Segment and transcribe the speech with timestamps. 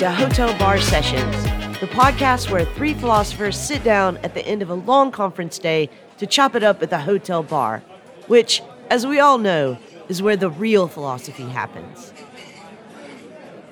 [0.00, 1.42] to Hotel Bar Sessions,
[1.78, 5.90] the podcast where three philosophers sit down at the end of a long conference day
[6.16, 7.82] to chop it up at the hotel bar,
[8.26, 9.76] which, as we all know,
[10.08, 12.14] is where the real philosophy happens.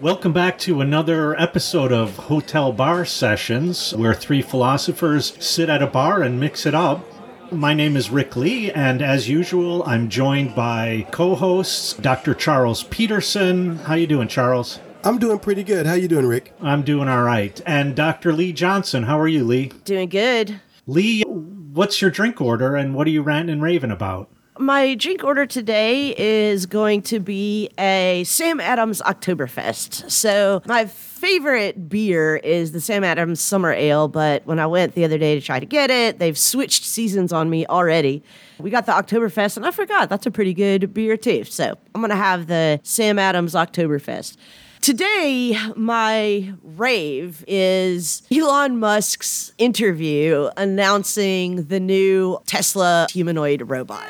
[0.00, 5.86] Welcome back to another episode of Hotel Bar Sessions, where three philosophers sit at a
[5.86, 7.06] bar and mix it up.
[7.50, 12.34] My name is Rick Lee, and as usual, I'm joined by co-hosts Dr.
[12.34, 13.76] Charles Peterson.
[13.76, 14.78] How you doing, Charles?
[15.08, 15.86] I'm doing pretty good.
[15.86, 16.52] How you doing, Rick?
[16.60, 17.58] I'm doing all right.
[17.64, 18.30] And Dr.
[18.30, 19.04] Lee Johnson.
[19.04, 19.72] How are you, Lee?
[19.84, 20.60] Doing good.
[20.86, 24.28] Lee, what's your drink order, and what are you ranting and raving about?
[24.58, 30.10] My drink order today is going to be a Sam Adams Oktoberfest.
[30.10, 35.06] So, my favorite beer is the Sam Adams Summer Ale, but when I went the
[35.06, 38.22] other day to try to get it, they've switched seasons on me already.
[38.58, 41.44] We got the Oktoberfest, and I forgot that's a pretty good beer too.
[41.44, 44.36] So, I'm going to have the Sam Adams Oktoberfest.
[44.80, 54.08] Today, my rave is Elon Musk's interview announcing the new Tesla humanoid robot.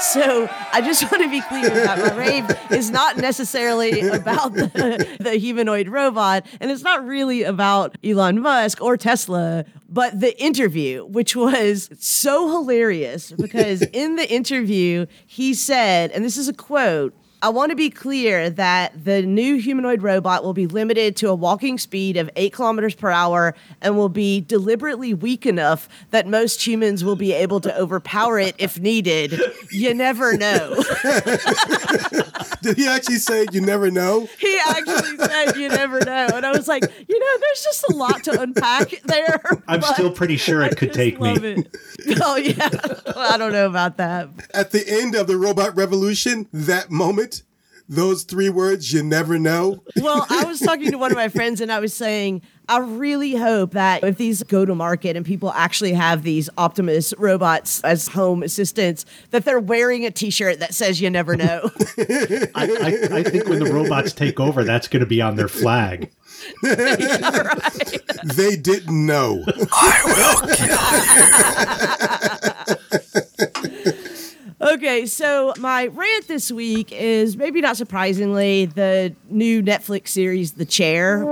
[0.00, 5.16] So I just want to be clear that my rave is not necessarily about the,
[5.20, 11.04] the, humanoid robot, and it's not really about Elon Musk or Tesla, but the interview,
[11.04, 17.14] which was so hilarious because in the interview, he said, and this is a quote,
[17.42, 21.34] I want to be clear that the new humanoid robot will be limited to a
[21.34, 26.66] walking speed of eight kilometers per hour and will be deliberately weak enough that most
[26.66, 29.40] humans will be able to overpower it if needed.
[29.70, 30.74] You never know.
[32.62, 34.28] Did he actually say you never know?
[34.38, 36.28] He actually said you never know.
[36.34, 39.40] And I was like, you know, there's just a lot to unpack there.
[39.66, 41.36] I'm still pretty sure it could take me.
[41.36, 41.68] It.
[42.22, 42.68] Oh, yeah.
[43.16, 44.28] I don't know about that.
[44.52, 47.29] At the end of the robot revolution, that moment,
[47.90, 49.82] those three words, you never know.
[50.00, 53.34] Well, I was talking to one of my friends and I was saying, I really
[53.34, 58.08] hope that if these go to market and people actually have these Optimus robots as
[58.08, 61.70] home assistants, that they're wearing a t shirt that says, you never know.
[61.98, 65.48] I, I, I, think when the robots take over, that's going to be on their
[65.48, 66.10] flag.
[66.62, 68.00] right.
[68.24, 69.44] They didn't know.
[69.72, 70.40] I will
[72.20, 72.29] kill you.
[74.80, 80.64] Okay, so my rant this week is maybe not surprisingly the new Netflix series, The
[80.64, 81.22] Chair.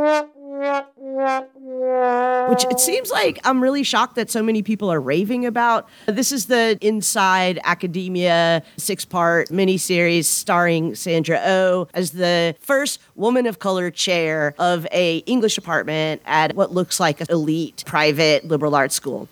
[2.51, 5.89] Which it seems like I'm really shocked that so many people are raving about.
[6.05, 13.01] This is the Inside Academia six part miniseries starring Sandra O oh as the first
[13.15, 18.47] woman of color chair of a English department at what looks like an elite private
[18.47, 19.27] liberal arts school.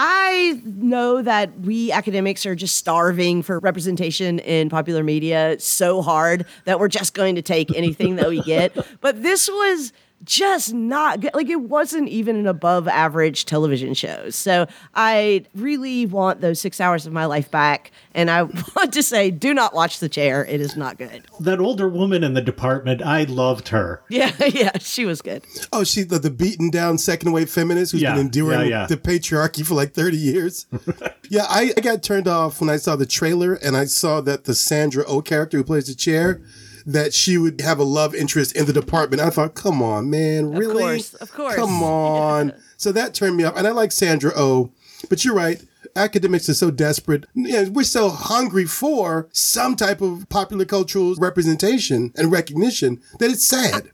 [0.00, 6.46] I know that we academics are just starving for representation in popular media so hard
[6.66, 8.76] that we're just going to take anything that we get.
[9.00, 9.92] But this was
[10.24, 11.34] just not good.
[11.34, 14.30] Like it wasn't even an above average television show.
[14.30, 17.90] So I really want those six hours of my life back.
[18.14, 18.42] And I
[18.76, 20.44] want to say, do not watch The Chair.
[20.44, 21.24] It is not good.
[21.40, 24.02] That older woman in the department, I loved her.
[24.08, 25.44] Yeah, yeah, she was good.
[25.72, 28.86] Oh, she the, the beaten down second wave feminist who's yeah, been enduring yeah, yeah.
[28.86, 30.66] the patriarchy for like 30 years.
[31.30, 34.44] yeah, I, I got turned off when I saw the trailer and I saw that
[34.44, 36.40] the Sandra O character who plays the chair
[36.88, 39.20] that she would have a love interest in the department.
[39.20, 40.82] I thought, come on, man, really?
[40.82, 41.54] Of course, of course.
[41.54, 42.54] Come on.
[42.78, 43.56] So that turned me off.
[43.56, 44.70] And I like Sandra Oh,
[45.10, 45.62] but you're right.
[45.94, 47.24] Academics are so desperate.
[47.34, 53.30] You know, we're so hungry for some type of popular cultural representation and recognition that
[53.30, 53.90] it's sad.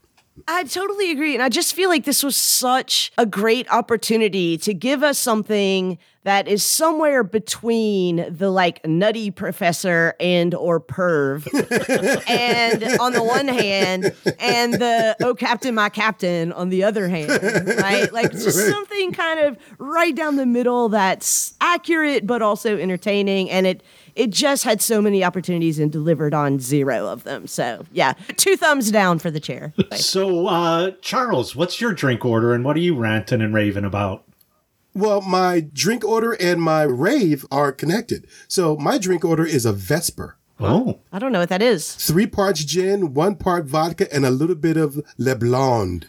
[0.47, 1.33] I totally agree.
[1.33, 5.97] And I just feel like this was such a great opportunity to give us something
[6.23, 11.47] that is somewhere between the like nutty professor and or perv
[12.27, 17.29] and on the one hand and the oh captain my captain on the other hand
[17.77, 23.47] right like just something kind of right down the middle that's accurate but also entertaining
[23.51, 23.83] and it
[24.15, 27.47] it just had so many opportunities and delivered on zero of them.
[27.47, 29.73] So yeah, two thumbs down for the chair.
[29.95, 34.23] so uh, Charles, what's your drink order and what are you ranting and raving about?
[34.93, 38.27] Well, my drink order and my rave are connected.
[38.47, 40.37] So my drink order is a Vesper.
[40.57, 40.99] Oh.
[41.11, 41.95] I don't know what that is.
[41.95, 46.07] Three parts gin, one part vodka, and a little bit of Le Blonde.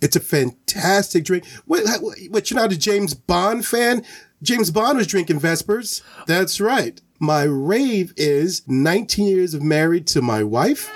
[0.00, 1.44] It's a fantastic drink.
[1.64, 1.82] What,
[2.30, 4.04] what, you're not a James Bond fan?
[4.42, 6.02] James Bond was drinking Vespers.
[6.26, 7.00] That's right.
[7.18, 10.90] My rave is 19 years of married to my wife.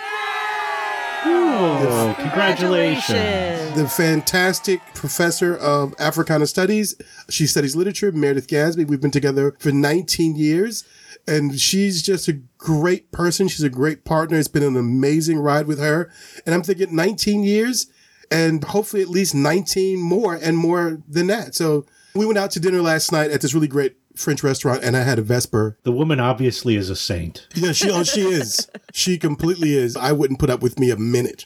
[1.24, 3.76] Oh, congratulations.
[3.76, 6.94] The fantastic professor of Africana Studies.
[7.28, 8.84] She studies literature, Meredith Gadsby.
[8.84, 10.84] We've been together for 19 years
[11.26, 13.48] and she's just a great person.
[13.48, 14.38] She's a great partner.
[14.38, 16.10] It's been an amazing ride with her.
[16.44, 17.86] And I'm thinking 19 years,
[18.30, 21.54] and hopefully at least 19 more and more than that.
[21.54, 24.96] So we went out to dinner last night at this really great French restaurant and
[24.96, 25.78] I had a Vesper.
[25.84, 27.46] The woman obviously is a saint.
[27.54, 28.68] Yeah, she oh, she is.
[28.92, 29.96] She completely is.
[29.96, 31.44] I wouldn't put up with me a minute.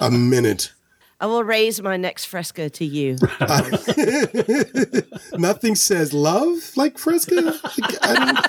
[0.00, 0.72] A minute.
[1.20, 3.16] I will raise my next fresco to you.
[5.38, 7.34] Nothing says love like Fresca.
[7.36, 8.42] Like, I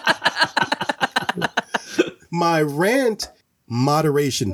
[1.38, 1.50] don't-
[2.32, 3.28] My rant
[3.68, 4.54] moderation.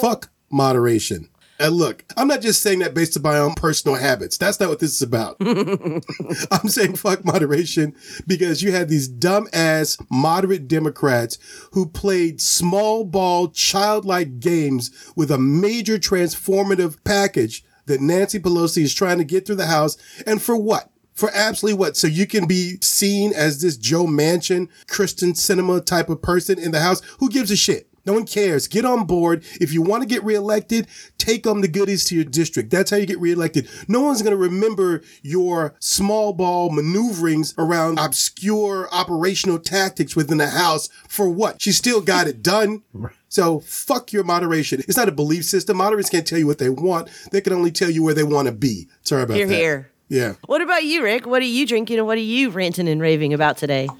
[0.00, 1.28] Fuck moderation.
[1.60, 4.36] And look, I'm not just saying that based on my own personal habits.
[4.36, 5.36] That's not what this is about.
[5.40, 7.94] I'm saying fuck moderation
[8.26, 11.38] because you had these dumb ass moderate Democrats
[11.72, 18.94] who played small ball childlike games with a major transformative package that Nancy Pelosi is
[18.94, 19.96] trying to get through the House.
[20.26, 20.90] And for what?
[21.14, 21.96] For absolutely what?
[21.96, 26.70] So you can be seen as this Joe Manchin, Kyrsten Sinema type of person in
[26.70, 27.00] the House?
[27.18, 27.87] Who gives a shit?
[28.08, 28.66] No one cares.
[28.66, 29.44] Get on board.
[29.60, 30.86] If you want to get reelected,
[31.18, 32.70] take on the goodies to your district.
[32.70, 33.68] That's how you get reelected.
[33.86, 40.48] No one's going to remember your small ball maneuverings around obscure operational tactics within the
[40.48, 41.60] House for what?
[41.60, 42.82] She still got it done.
[43.28, 44.80] So fuck your moderation.
[44.88, 45.76] It's not a belief system.
[45.76, 47.10] Moderates can't tell you what they want.
[47.30, 48.88] They can only tell you where they want to be.
[49.02, 49.38] Sorry about that.
[49.38, 49.54] Here, that.
[49.54, 49.90] here.
[50.08, 50.32] Yeah.
[50.46, 51.26] What about you, Rick?
[51.26, 53.90] What are you drinking and what are you ranting and raving about today?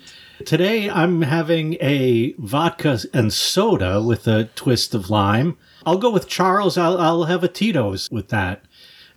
[0.45, 5.57] Today I'm having a vodka and soda with a twist of lime.
[5.85, 6.79] I'll go with Charles.
[6.79, 8.65] I'll, I'll have a Tito's with that.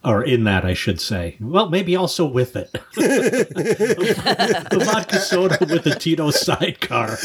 [0.03, 1.37] Or in that, I should say.
[1.39, 2.71] Well, maybe also with it.
[2.95, 7.17] the vodka soda with the Tito sidecar.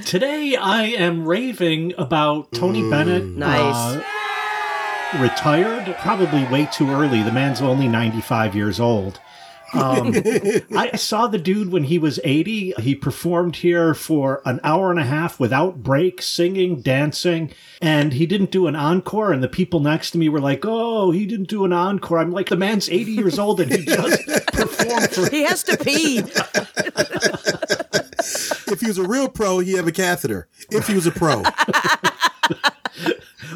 [0.06, 3.24] Today I am raving about Tony Bennett.
[3.24, 3.96] Nice.
[3.96, 4.02] uh,
[5.20, 7.22] retired, probably way too early.
[7.22, 9.20] The man's only 95 years old.
[9.74, 10.14] Um,
[10.76, 12.74] I saw the dude when he was 80.
[12.78, 17.52] He performed here for an hour and a half without break, singing, dancing,
[17.82, 19.32] and he didn't do an encore.
[19.32, 22.18] And the people next to me were like, Oh, he didn't do an encore.
[22.18, 25.30] I'm like, The man's 80 years old and he just performed for.
[25.36, 26.18] He has to pee.
[28.68, 30.48] If he was a real pro, he'd have a catheter.
[30.70, 31.42] If he was a pro.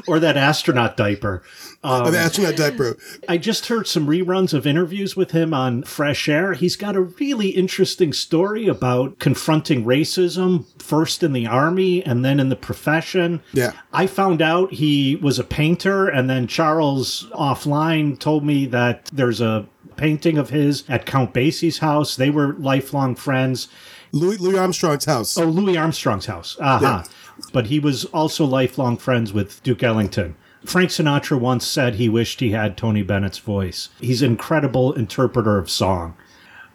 [0.06, 1.42] Or that astronaut diaper.
[1.82, 2.98] Um, An astronaut diaper.
[3.26, 6.52] I just heard some reruns of interviews with him on Fresh Air.
[6.52, 12.38] He's got a really interesting story about confronting racism, first in the army and then
[12.38, 13.42] in the profession.
[13.54, 13.72] Yeah.
[13.94, 19.40] I found out he was a painter, and then Charles offline told me that there's
[19.40, 19.66] a
[19.96, 22.16] painting of his at Count Basie's house.
[22.16, 23.68] They were lifelong friends.
[24.12, 25.38] Louis, Louis Armstrong's house.
[25.38, 26.58] Oh, Louis Armstrong's house.
[26.60, 27.06] Aha.
[27.54, 30.36] But he was also lifelong friends with Duke Ellington.
[30.64, 33.88] Frank Sinatra once said he wished he had Tony Bennett's voice.
[34.00, 36.14] He's an incredible interpreter of song.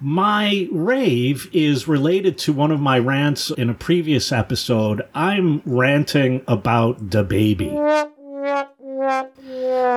[0.02, 5.02] My rave is related to one of my rants in a previous episode.
[5.14, 8.12] I'm ranting about DaBaby.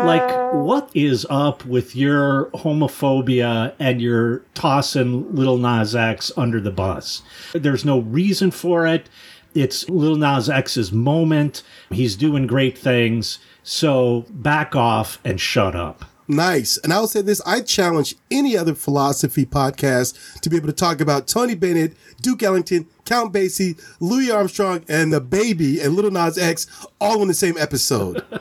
[0.05, 6.71] Like, what is up with your homophobia and your tossing Little Nas X under the
[6.71, 7.23] bus?
[7.53, 9.09] There's no reason for it.
[9.55, 11.63] It's Lil Nas X's moment.
[11.91, 13.39] He's doing great things.
[13.69, 16.07] So back off and shut up.
[16.27, 16.79] Nice.
[16.79, 20.73] And I will say this I challenge any other philosophy podcast to be able to
[20.73, 26.39] talk about Tony Bennett, Duke Ellington, Count Basie, Louis Armstrong, and DaBaby and Little Nas
[26.39, 26.67] X
[26.99, 28.25] all in the same episode.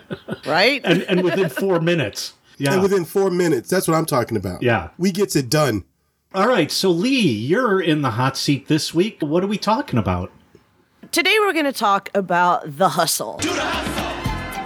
[0.46, 0.82] Right?
[0.86, 2.34] And, and within four minutes.
[2.58, 2.74] Yeah.
[2.74, 3.70] and within four minutes.
[3.70, 4.64] That's what I'm talking about.
[4.64, 4.92] Yeah.
[4.98, 5.84] We gets it done.
[6.34, 6.72] All right.
[6.72, 9.18] So, Lee, you're in the hot seat this week.
[9.20, 10.32] What are we talking about?
[11.12, 13.42] Today we're going to talk about the hustle.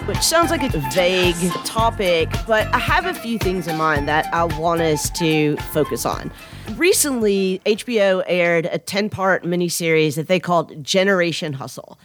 [0.06, 4.34] Which sounds like a vague topic, but I have a few things in mind that
[4.34, 6.32] I want us to focus on.
[6.76, 12.00] Recently, HBO aired a 10 part miniseries that they called Generation Hustle.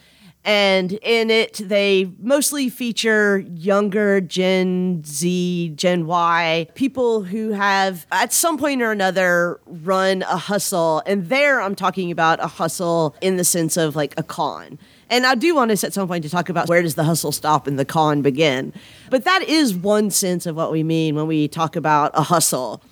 [0.44, 8.32] And in it, they mostly feature younger Gen Z, Gen Y, people who have at
[8.32, 11.02] some point or another run a hustle.
[11.04, 14.78] And there I'm talking about a hustle in the sense of like a con.
[15.08, 17.32] And I do want us at some point to talk about where does the hustle
[17.32, 18.72] stop and the con begin.
[19.10, 22.82] But that is one sense of what we mean when we talk about a hustle.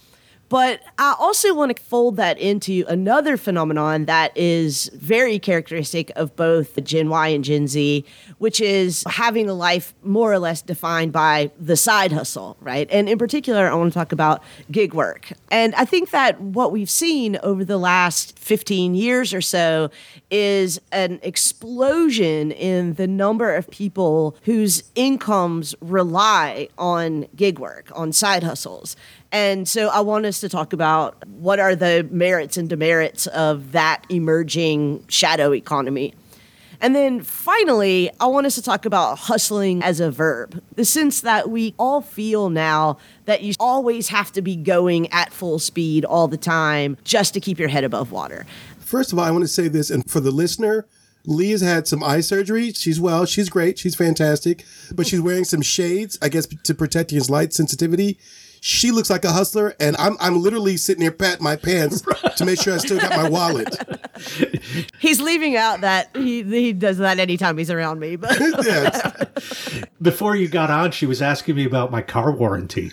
[0.48, 6.36] But I also want to fold that into another phenomenon that is very characteristic of
[6.36, 8.04] both the Gen Y and Gen Z,
[8.38, 12.88] which is having a life more or less defined by the side hustle, right?
[12.90, 15.32] And in particular, I want to talk about gig work.
[15.50, 19.90] And I think that what we've seen over the last 15 years or so
[20.30, 28.12] is an explosion in the number of people whose incomes rely on gig work, on
[28.12, 28.96] side hustles.
[29.34, 33.72] And so I want us to talk about what are the merits and demerits of
[33.72, 36.14] that emerging shadow economy.
[36.80, 40.62] And then finally, I want us to talk about hustling as a verb.
[40.76, 45.32] The sense that we all feel now that you always have to be going at
[45.32, 48.46] full speed all the time just to keep your head above water.
[48.78, 50.86] First of all, I want to say this, and for the listener,
[51.26, 52.72] Lee has had some eye surgery.
[52.72, 53.24] She's well.
[53.24, 53.80] She's great.
[53.80, 54.64] She's fantastic.
[54.94, 58.18] But she's wearing some shades, I guess, to protect his light sensitivity.
[58.66, 62.00] She looks like a hustler, and I'm I'm literally sitting here patting my pants
[62.36, 63.76] to make sure I still got my wallet.
[64.98, 68.16] He's leaving out that he he does that anytime he's around me.
[68.16, 69.84] But yes.
[70.00, 72.90] Before you got on, she was asking me about my car warranty.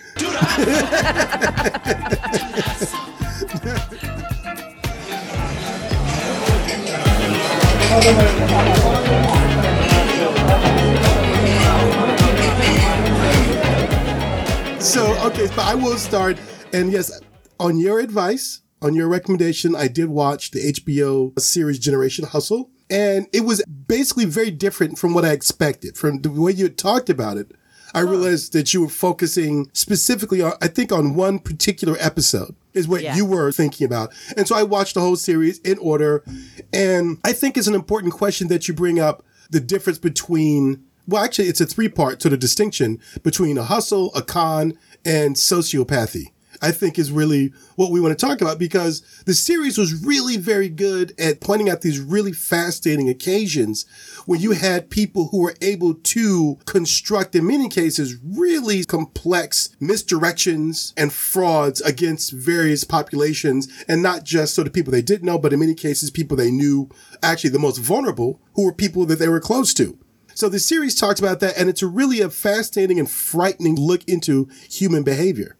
[14.82, 16.38] So okay, but I will start.
[16.72, 17.20] And yes,
[17.60, 22.68] on your advice, on your recommendation, I did watch the HBO series Generation Hustle.
[22.90, 25.96] And it was basically very different from what I expected.
[25.96, 27.52] From the way you had talked about it,
[27.94, 32.88] I realized that you were focusing specifically on, I think, on one particular episode is
[32.88, 33.16] what Yeah.
[33.16, 34.12] you were thinking about.
[34.36, 36.22] And so I watched the whole series in order.
[36.72, 41.24] And I think it's an important question that you bring up the difference between, well,
[41.24, 46.32] actually, it's a three part sort of distinction between a hustle, a con, and sociopathy.
[46.60, 50.36] I think is really what we want to talk about because the series was really
[50.36, 53.84] very good at pointing out these really fascinating occasions
[54.26, 60.92] when you had people who were able to construct, in many cases, really complex misdirections
[60.96, 65.52] and frauds against various populations and not just sort of people they didn't know, but
[65.52, 66.88] in many cases, people they knew
[67.24, 69.98] actually the most vulnerable who were people that they were close to.
[70.34, 74.48] So the series talks about that and it's really a fascinating and frightening look into
[74.68, 75.56] human behavior.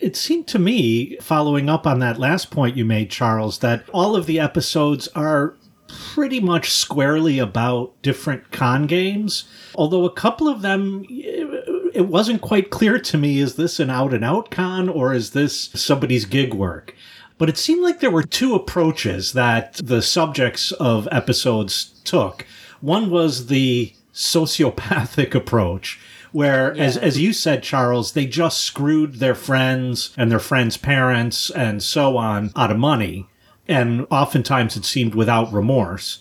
[0.00, 4.16] It seemed to me, following up on that last point you made, Charles, that all
[4.16, 9.44] of the episodes are pretty much squarely about different con games.
[9.74, 14.14] Although a couple of them, it wasn't quite clear to me is this an out
[14.14, 16.94] and out con or is this somebody's gig work?
[17.38, 22.46] But it seemed like there were two approaches that the subjects of episodes took.
[22.80, 26.00] One was the sociopathic approach,
[26.32, 31.50] where, as, as you said, Charles, they just screwed their friends and their friends' parents
[31.50, 33.28] and so on out of money.
[33.68, 36.20] And oftentimes it seemed without remorse.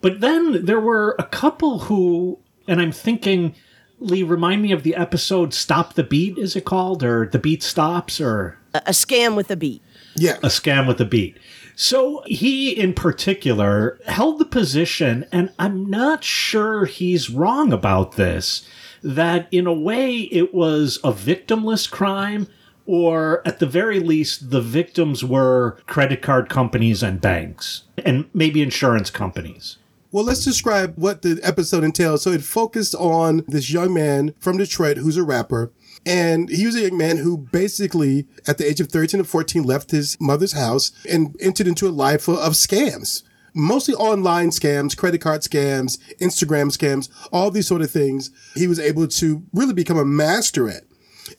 [0.00, 3.54] But then there were a couple who, and I'm thinking,
[3.98, 7.04] Lee, remind me of the episode Stop the Beat, is it called?
[7.04, 8.20] Or The Beat Stops?
[8.20, 9.80] Or a, a scam with a beat.
[10.16, 10.36] Yeah.
[10.38, 11.38] a scam with a beat.
[11.74, 18.68] So he, in particular, held the position, and I'm not sure he's wrong about this,
[19.02, 22.46] that in a way it was a victimless crime,
[22.84, 28.60] or at the very least, the victims were credit card companies and banks, and maybe
[28.62, 29.78] insurance companies.
[30.10, 32.22] Well, let's describe what the episode entails.
[32.22, 35.72] So it focused on this young man from Detroit who's a rapper.
[36.04, 39.62] And he was a young man who basically, at the age of 13 or 14,
[39.62, 43.22] left his mother's house and entered into a life of scams.
[43.54, 48.30] Mostly online scams, credit card scams, Instagram scams, all these sort of things.
[48.54, 50.84] He was able to really become a master at.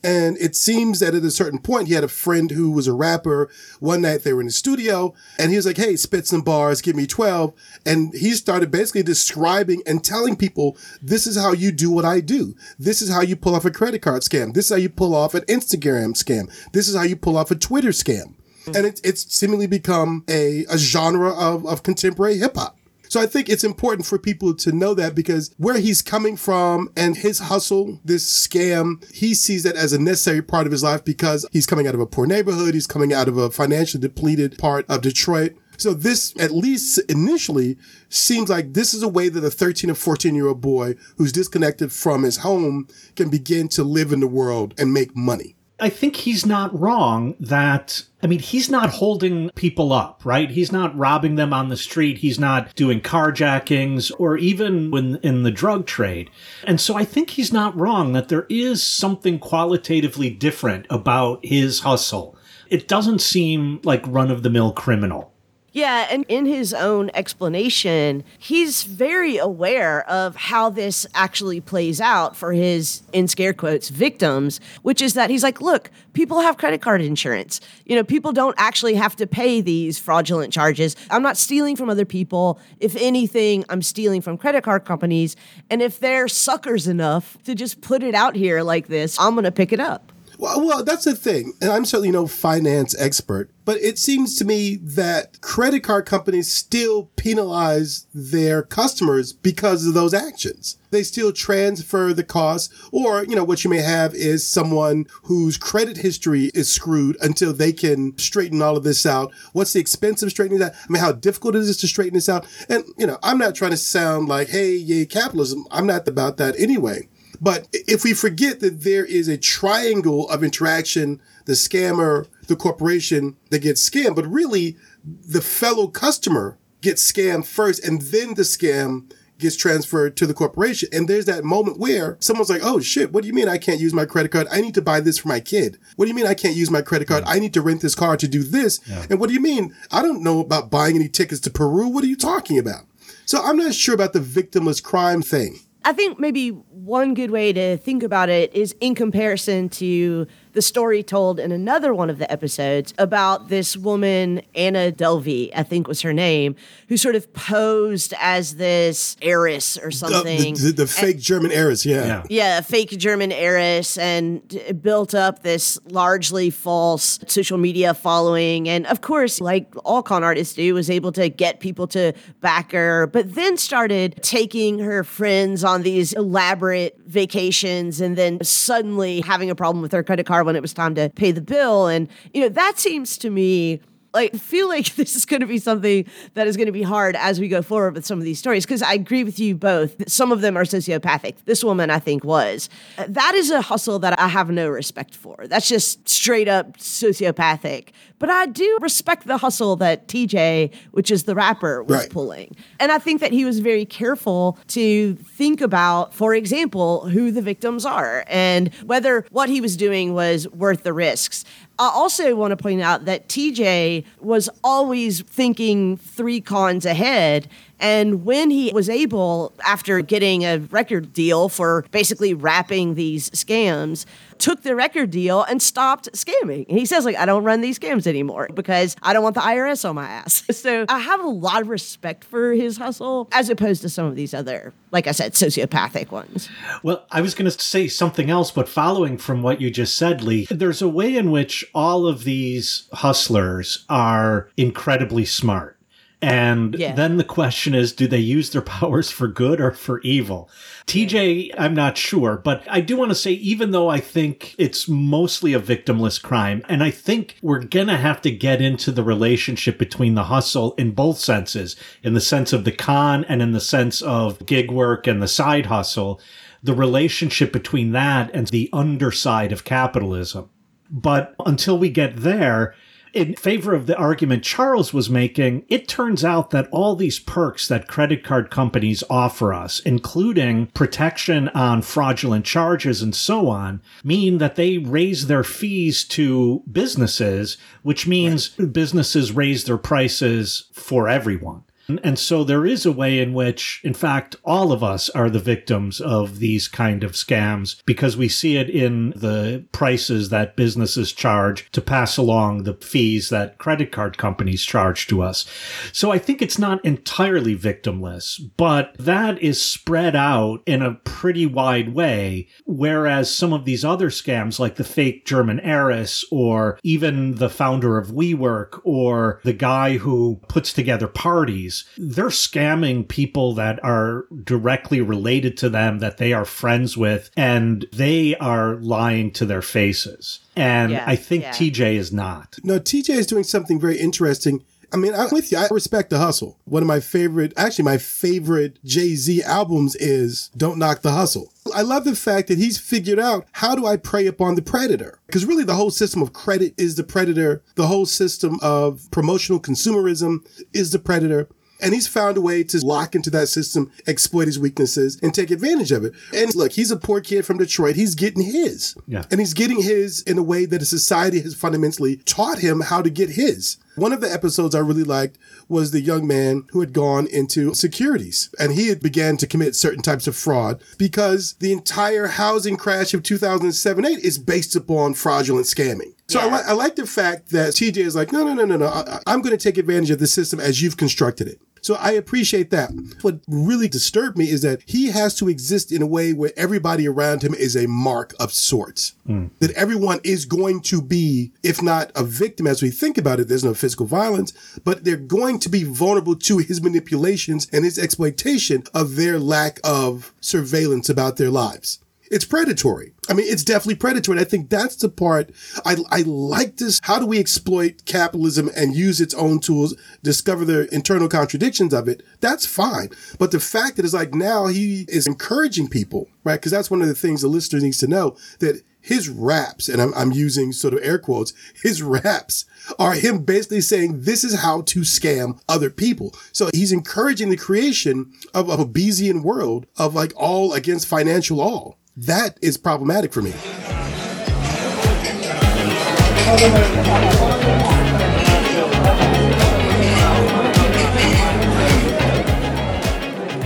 [0.04, 2.94] And it seems that at a certain point, he had a friend who was a
[2.94, 3.50] rapper.
[3.80, 6.82] One night they were in the studio and he was like, Hey, spit some bars,
[6.82, 7.54] give me 12.
[7.86, 12.20] And he started basically describing and telling people, this is how you do what I
[12.20, 12.56] do.
[12.80, 14.54] This is how you pull off a credit card scam.
[14.54, 16.52] This is how you pull off an Instagram scam.
[16.72, 18.36] This is how you pull off a Twitter scam.
[18.68, 22.78] And it's, it's seemingly become a, a genre of, of contemporary hip hop.
[23.14, 26.90] So I think it's important for people to know that because where he's coming from
[26.98, 31.06] and his hustle, this scam, he sees that as a necessary part of his life
[31.06, 32.74] because he's coming out of a poor neighborhood.
[32.74, 35.56] He's coming out of a financially depleted part of Detroit.
[35.78, 37.78] So this, at least initially,
[38.10, 41.32] seems like this is a way that a 13 or 14 year old boy who's
[41.32, 45.56] disconnected from his home can begin to live in the world and make money.
[45.84, 50.50] I think he's not wrong that, I mean, he's not holding people up, right?
[50.50, 52.20] He's not robbing them on the street.
[52.20, 56.30] He's not doing carjackings or even when in the drug trade.
[56.64, 61.82] And so I think he's not wrong that there is something qualitatively different about his
[61.82, 62.38] hustle.
[62.70, 65.33] It doesn't seem like run of the mill criminal.
[65.74, 72.36] Yeah, and in his own explanation, he's very aware of how this actually plays out
[72.36, 76.80] for his, in scare quotes, victims, which is that he's like, look, people have credit
[76.80, 77.60] card insurance.
[77.86, 80.96] You know, people don't actually have to pay these fraudulent charges.
[81.10, 82.60] I'm not stealing from other people.
[82.80, 85.36] If anything, I'm stealing from credit card companies.
[85.72, 89.46] And if they're suckers enough to just put it out here like this, I'm going
[89.46, 90.13] to pick it up.
[90.38, 91.54] Well, well, that's the thing.
[91.62, 96.52] And I'm certainly no finance expert, but it seems to me that credit card companies
[96.52, 100.78] still penalize their customers because of those actions.
[100.92, 105.58] They still transfer the cost, or, you know, what you may have is someone whose
[105.58, 109.34] credit history is screwed until they can straighten all of this out.
[109.54, 110.76] What's the expense of straightening that?
[110.76, 112.46] I mean, how difficult is it to straighten this out?
[112.70, 115.66] And, you know, I'm not trying to sound like, hey, yay, capitalism.
[115.72, 117.08] I'm not about that anyway.
[117.44, 123.36] But if we forget that there is a triangle of interaction, the scammer, the corporation
[123.50, 129.12] that gets scammed, but really the fellow customer gets scammed first and then the scam
[129.40, 130.88] gets transferred to the corporation.
[130.94, 133.82] And there's that moment where someone's like, Oh shit, what do you mean I can't
[133.82, 134.48] use my credit card?
[134.50, 135.78] I need to buy this for my kid.
[135.98, 137.26] What do you mean I can't use my credit card?
[137.28, 138.80] I need to rent this car to do this.
[138.88, 139.06] Yeah.
[139.10, 139.76] And what do you mean?
[139.92, 141.90] I don't know about buying any tickets to Peru.
[141.90, 142.86] What are you talking about?
[143.26, 145.60] So I'm not sure about the victimless crime thing.
[145.86, 150.62] I think maybe one good way to think about it is in comparison to the
[150.62, 155.88] story told in another one of the episodes about this woman, Anna Delvey, I think
[155.88, 156.56] was her name,
[156.88, 160.54] who sort of posed as this heiress or something.
[160.54, 162.06] The, the, the fake and, German heiress, yeah.
[162.06, 162.24] yeah.
[162.30, 164.42] Yeah, a fake German heiress and
[164.82, 168.70] built up this largely false social media following.
[168.70, 172.72] And of course, like all con artists do, was able to get people to back
[172.74, 179.50] her, but then started taking her friends on these elaborate vacations and then suddenly having
[179.50, 181.88] a problem with her credit card when it was time to pay the bill.
[181.88, 183.82] And, you know, that seems to me
[184.14, 187.16] like feel like this is going to be something that is going to be hard
[187.16, 190.10] as we go forward with some of these stories because I agree with you both.
[190.10, 191.36] Some of them are sociopathic.
[191.46, 192.70] This woman, I think, was.
[193.08, 195.46] That is a hustle that I have no respect for.
[195.48, 197.90] That's just straight up sociopathic.
[198.20, 202.10] But I do respect the hustle that TJ, which is the rapper, was right.
[202.10, 202.56] pulling.
[202.80, 207.42] And I think that he was very careful to think about, for example, who the
[207.42, 211.44] victims are and whether what he was doing was worth the risks.
[211.80, 217.50] I also want to point out that TJ was always thinking three cons ahead.
[217.80, 224.06] And when he was able, after getting a record deal for basically rapping these scams,
[224.44, 226.68] took the record deal and stopped scamming.
[226.68, 229.42] And he says, like, I don't run these scams anymore because I don't want the
[229.42, 230.44] IRS on my ass.
[230.64, 234.16] So I have a lot of respect for his hustle as opposed to some of
[234.16, 236.48] these other, like I said, sociopathic ones.
[236.84, 240.22] Well, I was going to say something else, but following from what you just said,
[240.22, 245.78] Lee, there's a way in which all of these hustlers are incredibly smart.
[246.24, 246.94] And yeah.
[246.94, 250.50] then the question is, do they use their powers for good or for evil?
[250.88, 254.88] TJ, I'm not sure, but I do want to say, even though I think it's
[254.88, 259.04] mostly a victimless crime, and I think we're going to have to get into the
[259.04, 263.52] relationship between the hustle in both senses, in the sense of the con and in
[263.52, 266.22] the sense of gig work and the side hustle,
[266.64, 270.50] the relationship between that and the underside of capitalism.
[270.90, 272.76] But until we get there,
[273.14, 277.68] in favor of the argument Charles was making, it turns out that all these perks
[277.68, 284.40] that credit card companies offer us, including protection on fraudulent charges and so on, mean
[284.40, 288.74] that they raise their fees to businesses, which means right.
[288.74, 291.64] businesses raise their prices for everyone.
[291.88, 295.40] And so there is a way in which, in fact, all of us are the
[295.40, 301.12] victims of these kind of scams because we see it in the prices that businesses
[301.12, 305.46] charge to pass along the fees that credit card companies charge to us.
[305.92, 311.46] So I think it's not entirely victimless, but that is spread out in a pretty
[311.46, 312.48] wide way.
[312.66, 317.98] Whereas some of these other scams, like the fake German heiress or even the founder
[317.98, 325.02] of WeWork or the guy who puts together parties, they're scamming people that are directly
[325.02, 330.40] related to them that they are friends with and they are lying to their faces.
[330.56, 331.52] And yeah, I think yeah.
[331.52, 332.58] TJ is not.
[332.64, 334.64] No, TJ is doing something very interesting.
[334.94, 335.58] I mean, I'm with you.
[335.58, 336.60] I respect the hustle.
[336.66, 341.52] One of my favorite, actually, my favorite Jay Z albums is Don't Knock the Hustle.
[341.74, 345.20] I love the fact that he's figured out how do I prey upon the predator?
[345.26, 347.64] Because really, the whole system of credit is the predator.
[347.74, 351.50] The whole system of promotional consumerism is the predator.
[351.82, 355.52] And he's found a way to lock into that system, exploit his weaknesses, and take
[355.52, 356.14] advantage of it.
[356.34, 357.96] And look, he's a poor kid from Detroit.
[357.96, 358.96] He's getting his.
[359.06, 359.26] Yeah.
[359.30, 363.02] And he's getting his in a way that a society has fundamentally taught him how
[363.02, 363.78] to get his.
[363.96, 367.74] One of the episodes I really liked was the young man who had gone into
[367.76, 372.76] securities and he had began to commit certain types of fraud because the entire housing
[372.76, 376.14] crash of 2007-8 is based upon fraudulent scamming.
[376.34, 376.48] So yeah.
[376.48, 378.88] I, li- I, like the fact that TJ is like, no, no, no, no, no.
[378.88, 381.60] I- I'm going to take advantage of the system as you've constructed it.
[381.84, 382.92] So I appreciate that.
[383.24, 387.10] What really disturbed me is that he has to exist in a way where everybody
[387.10, 389.16] around him is a mark of sorts.
[389.28, 389.50] Mm.
[389.60, 393.50] That everyone is going to be, if not a victim as we think about it,
[393.50, 394.54] there's no physical violence,
[394.86, 399.82] but they're going to be vulnerable to his manipulations and his exploitation of their lack
[399.84, 402.00] of surveillance about their lives.
[402.32, 403.14] It's predatory.
[403.30, 404.38] I mean, it's definitely predatory.
[404.38, 405.52] And I think that's the part
[405.86, 407.00] I, I like this.
[407.04, 412.08] How do we exploit capitalism and use its own tools, discover the internal contradictions of
[412.08, 412.24] it?
[412.40, 413.10] That's fine.
[413.40, 416.62] But the fact that it's like now he is encouraging people, right?
[416.62, 420.02] Cause that's one of the things the listener needs to know that his raps, and
[420.02, 422.66] I'm, I'm using sort of air quotes, his raps
[422.98, 426.34] are him basically saying this is how to scam other people.
[426.54, 431.60] So he's encouraging the creation of, of a Hobbesian world of like all against financial
[431.60, 432.00] all.
[432.16, 433.50] That is problematic for me.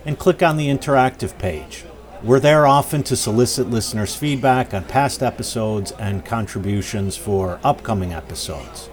[0.05, 1.85] and click on the interactive page.
[2.23, 8.88] We're there often to solicit listeners' feedback on past episodes and contributions for upcoming episodes.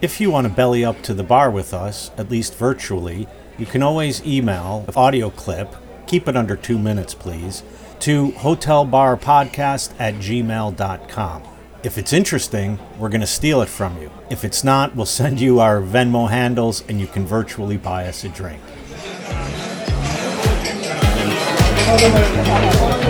[0.00, 3.26] If you want to belly up to the bar with us, at least virtually,
[3.58, 5.74] you can always email an audio clip,
[6.06, 7.62] keep it under two minutes please,
[8.00, 11.42] to hotelbarpodcast at gmail.com.
[11.82, 14.10] If it's interesting, we're going to steal it from you.
[14.28, 18.22] If it's not, we'll send you our Venmo handles and you can virtually buy us
[18.24, 18.60] a drink.
[21.86, 23.05] Mau dengar?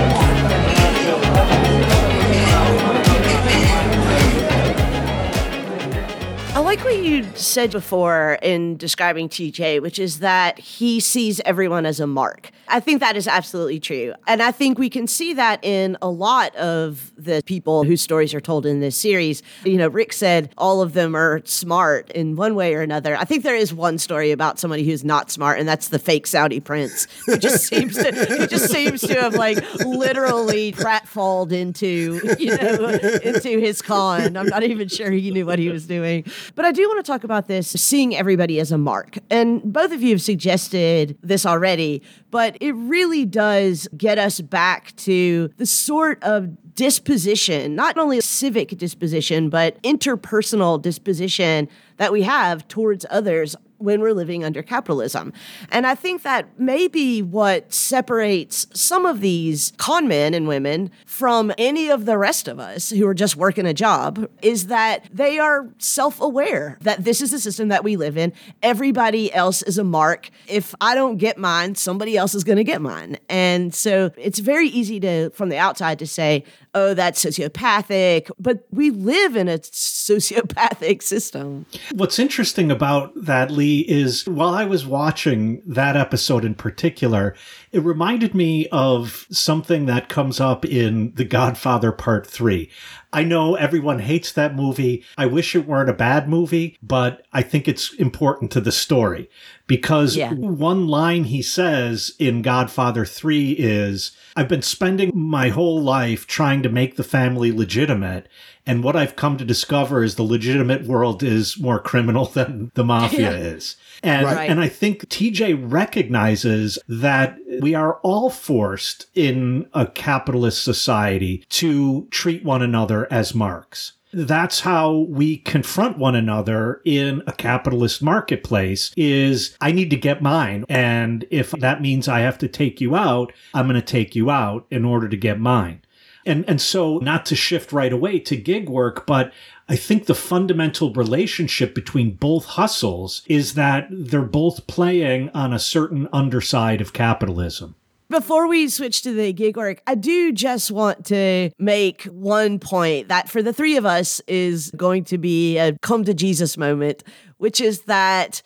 [6.76, 12.00] Like what you said before in describing TJ, which is that he sees everyone as
[12.00, 12.50] a mark.
[12.68, 14.12] I think that is absolutely true.
[14.26, 18.34] And I think we can see that in a lot of the people whose stories
[18.34, 19.42] are told in this series.
[19.64, 23.16] You know, Rick said all of them are smart in one way or another.
[23.16, 26.26] I think there is one story about somebody who's not smart, and that's the fake
[26.26, 32.20] Saudi prince who just seems to who just seems to have like literally pratfalled into,
[32.38, 34.36] you know, into his con.
[34.36, 36.24] I'm not even sure he knew what he was doing.
[36.54, 39.18] But I do want to talk about this seeing everybody as a mark.
[39.30, 42.02] And both of you have suggested this already,
[42.32, 48.70] but it really does get us back to the sort of disposition, not only civic
[48.70, 55.32] disposition, but interpersonal disposition that we have towards others when we're living under capitalism.
[55.70, 60.90] And I think that may be what separates some of these con men and women
[61.04, 65.04] from any of the rest of us who are just working a job is that
[65.12, 68.32] they are self aware that this is the system that we live in.
[68.62, 70.30] Everybody else is a mark.
[70.46, 73.18] If I don't get mine, somebody else is going to get mine.
[73.28, 76.44] And so it's very easy to, from the outside, to say,
[76.76, 78.30] oh, that's sociopathic.
[78.38, 81.64] But we live in a sociopathic system.
[81.94, 87.34] What's interesting about that, Lee, is while I was watching that episode in particular,
[87.72, 92.70] it reminded me of something that comes up in The Godfather Part 3.
[93.16, 95.02] I know everyone hates that movie.
[95.16, 99.30] I wish it weren't a bad movie, but I think it's important to the story
[99.66, 100.34] because yeah.
[100.34, 106.62] one line he says in Godfather 3 is, I've been spending my whole life trying
[106.64, 108.28] to make the family legitimate.
[108.66, 112.84] And what I've come to discover is the legitimate world is more criminal than the
[112.84, 113.38] mafia yeah.
[113.54, 113.76] is.
[114.02, 114.50] And, right.
[114.50, 122.06] and I think TJ recognizes that we are all forced in a capitalist society to
[122.10, 128.92] treat one another as marks that's how we confront one another in a capitalist marketplace
[128.96, 130.64] is I need to get mine.
[130.68, 134.30] And if that means I have to take you out, I'm going to take you
[134.30, 135.82] out in order to get mine.
[136.26, 139.32] And, and so not to shift right away to gig work, but
[139.68, 145.58] I think the fundamental relationship between both hustles is that they're both playing on a
[145.58, 147.76] certain underside of capitalism.
[148.08, 153.08] Before we switch to the gig work, I do just want to make one point
[153.08, 157.02] that for the three of us is going to be a come to Jesus moment,
[157.38, 158.42] which is that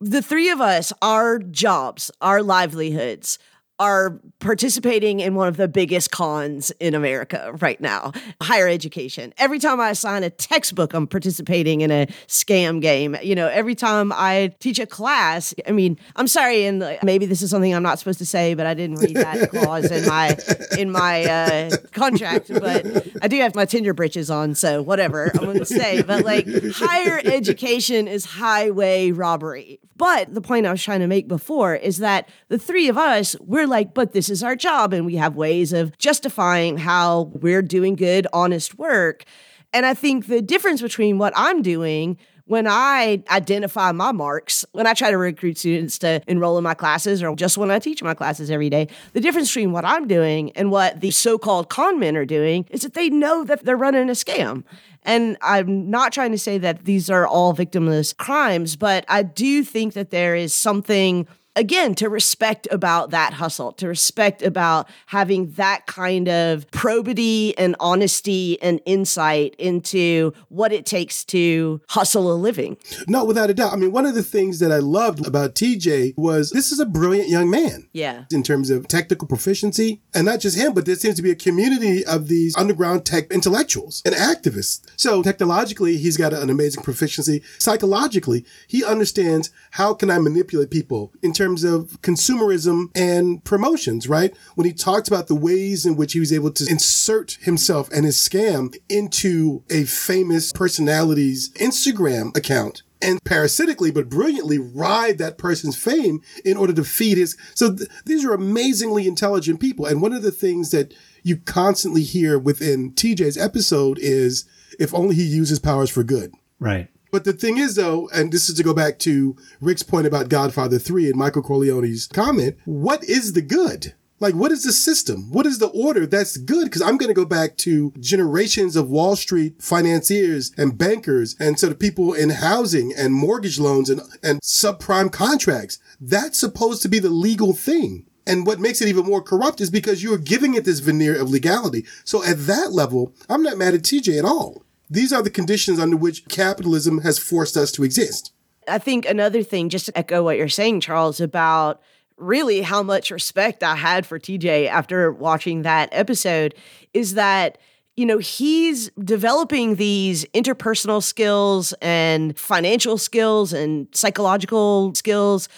[0.00, 3.38] the three of us, our jobs, our livelihoods,
[3.78, 9.32] are participating in one of the biggest cons in America right now higher education.
[9.38, 13.16] Every time I assign a textbook, I'm participating in a scam game.
[13.22, 17.42] You know, every time I teach a class, I mean, I'm sorry, and maybe this
[17.42, 20.36] is something I'm not supposed to say, but I didn't read that clause in my
[20.78, 22.48] in my uh, contract.
[22.48, 26.02] But I do have my Tinder britches on, so whatever I'm going to say.
[26.02, 29.80] But like, higher education is highway robbery.
[29.98, 33.36] But the point I was trying to make before is that the three of us,
[33.40, 34.94] we're like, but this is our job.
[34.94, 39.24] And we have ways of justifying how we're doing good, honest work.
[39.72, 42.16] And I think the difference between what I'm doing
[42.48, 46.72] when I identify my marks, when I try to recruit students to enroll in my
[46.72, 50.08] classes or just when I teach my classes every day, the difference between what I'm
[50.08, 53.66] doing and what the so called con men are doing is that they know that
[53.66, 54.64] they're running a scam.
[55.02, 59.62] And I'm not trying to say that these are all victimless crimes, but I do
[59.62, 65.50] think that there is something again to respect about that hustle to respect about having
[65.52, 72.34] that kind of probity and honesty and insight into what it takes to hustle a
[72.34, 72.76] living.
[73.08, 73.72] No without a doubt.
[73.72, 76.86] I mean one of the things that i loved about tj was this is a
[76.86, 78.24] brilliant young man yeah.
[78.30, 81.34] in terms of technical proficiency and not just him but there seems to be a
[81.34, 84.80] community of these underground tech intellectuals and activists.
[84.96, 87.42] So technologically he's got an amazing proficiency.
[87.58, 94.06] Psychologically he understands how can i manipulate people in terms terms of consumerism and promotions,
[94.06, 94.36] right?
[94.54, 98.04] When he talked about the ways in which he was able to insert himself and
[98.04, 105.76] his scam into a famous personality's Instagram account and parasitically but brilliantly ride that person's
[105.76, 109.86] fame in order to feed his so th- these are amazingly intelligent people.
[109.86, 114.44] And one of the things that you constantly hear within TJ's episode is
[114.78, 116.34] if only he uses powers for good.
[116.60, 120.06] Right but the thing is, though, and this is to go back to Rick's point
[120.06, 123.94] about Godfather 3 and Michael Corleone's comment, what is the good?
[124.20, 125.30] Like, what is the system?
[125.30, 126.64] What is the order that's good?
[126.64, 131.58] Because I'm going to go back to generations of Wall Street financiers and bankers and
[131.58, 135.78] sort of people in housing and mortgage loans and, and subprime contracts.
[136.00, 138.06] That's supposed to be the legal thing.
[138.26, 141.30] And what makes it even more corrupt is because you're giving it this veneer of
[141.30, 141.86] legality.
[142.04, 144.64] So at that level, I'm not mad at TJ at all.
[144.90, 148.32] These are the conditions under which capitalism has forced us to exist.
[148.66, 151.80] I think another thing, just to echo what you're saying, Charles, about
[152.16, 156.54] really how much respect I had for TJ after watching that episode
[156.92, 157.58] is that
[157.96, 165.48] you know, he's developing these interpersonal skills and financial skills and psychological skills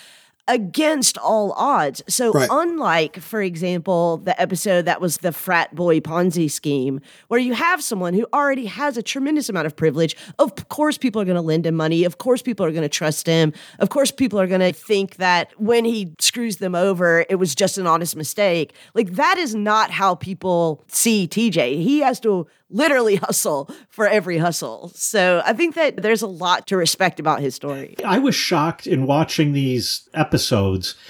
[0.51, 2.03] against all odds.
[2.09, 2.49] So, right.
[2.51, 7.83] unlike, for example, the episode that was the frat boy Ponzi scheme, where you have
[7.83, 11.41] someone who already has a tremendous amount of privilege, of course, people are going to
[11.41, 12.03] lend him money.
[12.03, 13.53] Of course, people are going to trust him.
[13.79, 17.55] Of course, people are going to think that when he screws them over, it was
[17.55, 18.75] just an honest mistake.
[18.93, 21.81] Like, that is not how people see TJ.
[21.81, 24.91] He has to literally hustle for every hustle.
[24.95, 27.95] So I think that there's a lot to respect about his story.
[28.05, 30.40] I was shocked in watching these episodes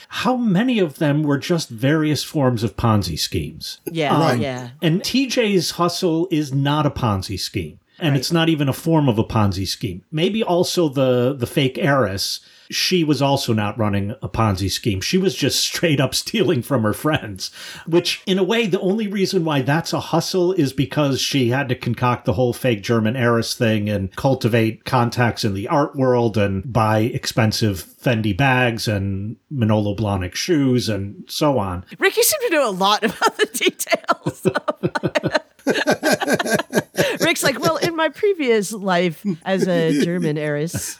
[0.08, 3.80] how many of them were just various forms of Ponzi schemes.
[3.86, 4.70] Yeah, um, yeah.
[4.82, 7.78] And TJ's hustle is not a Ponzi scheme.
[7.98, 8.18] And right.
[8.18, 10.02] it's not even a form of a Ponzi scheme.
[10.10, 15.00] Maybe also the the fake heiress she was also not running a Ponzi scheme.
[15.00, 17.50] She was just straight up stealing from her friends,
[17.86, 21.68] which in a way, the only reason why that's a hustle is because she had
[21.68, 26.36] to concoct the whole fake German heiress thing and cultivate contacts in the art world
[26.38, 31.84] and buy expensive Fendi bags and Manolo Blahnik shoes and so on.
[31.98, 34.46] Rick, you seem to know a lot about the details.
[37.30, 40.96] Rick's like, well, in my previous life as a German heiress,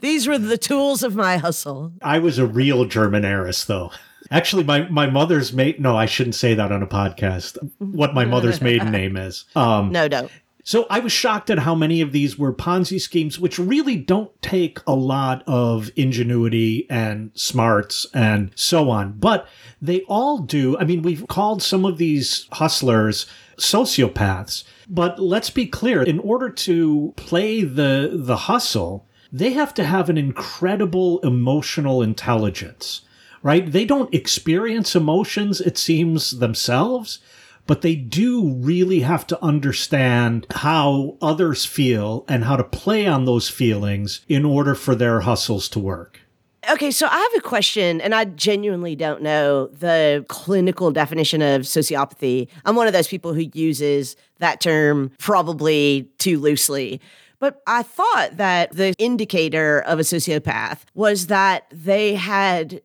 [0.00, 1.92] these were the tools of my hustle.
[2.02, 3.92] I was a real German heiress, though.
[4.28, 5.78] Actually, my, my mother's maid.
[5.78, 7.58] No, I shouldn't say that on a podcast.
[7.78, 9.44] What my mother's maiden name is.
[9.54, 10.28] Um, no, no.
[10.64, 14.32] So I was shocked at how many of these were Ponzi schemes, which really don't
[14.42, 19.12] take a lot of ingenuity and smarts and so on.
[19.12, 19.46] But
[19.80, 20.76] they all do.
[20.76, 23.26] I mean, we've called some of these hustlers
[23.58, 26.02] sociopaths, but let's be clear.
[26.02, 33.02] In order to play the, the hustle, they have to have an incredible emotional intelligence,
[33.42, 33.70] right?
[33.70, 37.20] They don't experience emotions, it seems, themselves
[37.66, 43.24] but they do really have to understand how others feel and how to play on
[43.24, 46.20] those feelings in order for their hustles to work.
[46.68, 51.62] Okay, so I have a question, and I genuinely don't know the clinical definition of
[51.62, 52.48] sociopathy.
[52.64, 57.00] I'm one of those people who uses that term probably too loosely.
[57.38, 62.80] But I thought that the indicator of a sociopath was that they had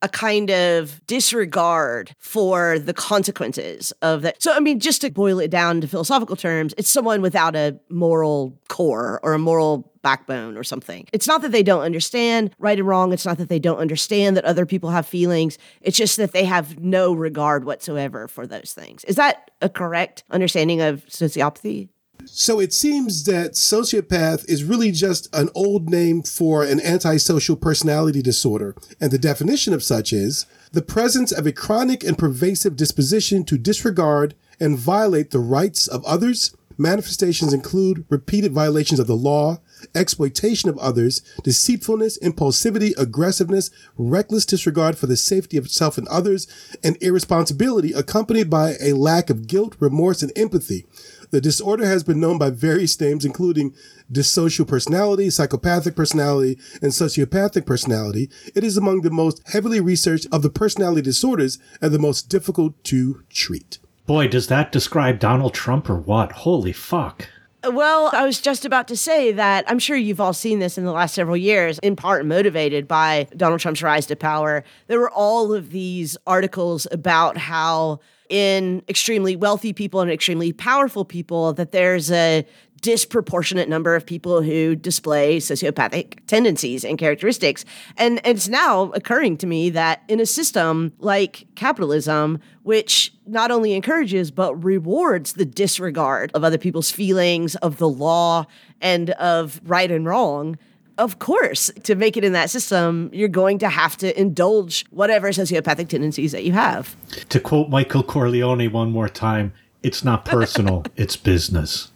[0.00, 4.40] a kind of disregard for the consequences of that.
[4.40, 7.80] So, I mean, just to boil it down to philosophical terms, it's someone without a
[7.88, 11.08] moral core or a moral backbone or something.
[11.12, 13.12] It's not that they don't understand right and wrong.
[13.12, 15.58] It's not that they don't understand that other people have feelings.
[15.80, 19.02] It's just that they have no regard whatsoever for those things.
[19.04, 21.88] Is that a correct understanding of sociopathy?
[22.26, 28.22] So it seems that sociopath is really just an old name for an antisocial personality
[28.22, 28.74] disorder.
[29.00, 33.58] And the definition of such is the presence of a chronic and pervasive disposition to
[33.58, 36.56] disregard and violate the rights of others.
[36.78, 39.58] Manifestations include repeated violations of the law,
[39.94, 46.46] exploitation of others, deceitfulness, impulsivity, aggressiveness, reckless disregard for the safety of self and others,
[46.82, 50.86] and irresponsibility accompanied by a lack of guilt, remorse, and empathy.
[51.30, 53.74] The disorder has been known by various names, including
[54.12, 58.30] dissocial personality, psychopathic personality, and sociopathic personality.
[58.54, 62.82] It is among the most heavily researched of the personality disorders and the most difficult
[62.84, 63.78] to treat.
[64.06, 66.32] Boy, does that describe Donald Trump or what?
[66.32, 67.28] Holy fuck.
[67.72, 70.84] Well, I was just about to say that I'm sure you've all seen this in
[70.84, 74.64] the last several years, in part motivated by Donald Trump's rise to power.
[74.86, 81.04] There were all of these articles about how in extremely wealthy people and extremely powerful
[81.04, 82.46] people that there's a
[82.84, 87.64] disproportionate number of people who display sociopathic tendencies and characteristics.
[87.96, 93.72] And, it's now occurring to me that in a system like capitalism, which not only
[93.72, 98.44] encourages but rewards the disregard of other people's feelings, of the law,
[98.82, 100.58] and of right and wrong,
[100.98, 105.30] of course, to make it in that system, you're going to have to indulge whatever
[105.30, 106.96] sociopathic tendencies that you have.
[107.30, 109.52] To quote Michael Corleone one more time,
[109.82, 111.90] it's not personal, it's business.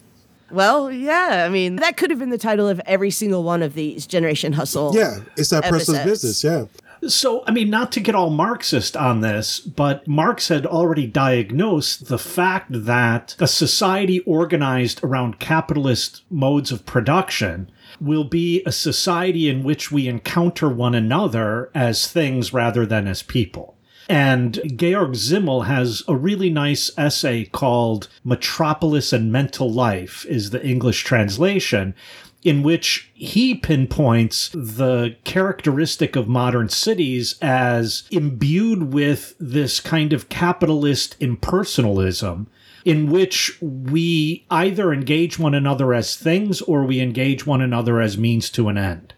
[0.51, 1.45] Well, yeah.
[1.47, 4.55] I mean, that could have been the title of every single one of these Generation
[4.55, 4.95] Hustle.
[4.95, 6.43] Yeah, it's that personal business.
[6.43, 6.65] Yeah.
[7.07, 12.09] So, I mean, not to get all Marxist on this, but Marx had already diagnosed
[12.09, 19.49] the fact that a society organized around capitalist modes of production will be a society
[19.49, 23.77] in which we encounter one another as things rather than as people.
[24.09, 30.65] And Georg Simmel has a really nice essay called Metropolis and Mental Life, is the
[30.65, 31.95] English translation,
[32.43, 40.29] in which he pinpoints the characteristic of modern cities as imbued with this kind of
[40.29, 42.47] capitalist impersonalism
[42.89, 48.17] in which we either engage one another as things or we engage one another as
[48.17, 49.13] means to an end.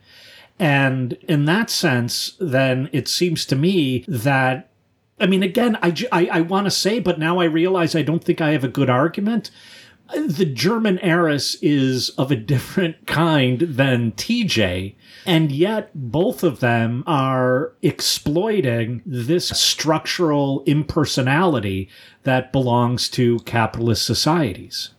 [0.59, 4.67] And in that sense, then it seems to me that
[5.21, 8.25] I mean, again, I, I, I want to say, but now I realize I don't
[8.25, 9.53] think I have a good argument.
[10.17, 14.95] The German heiress is of a different kind than TJ,
[15.25, 21.89] and yet both of them are exploiting this structural impersonality
[22.25, 24.91] that belongs to capitalist societies.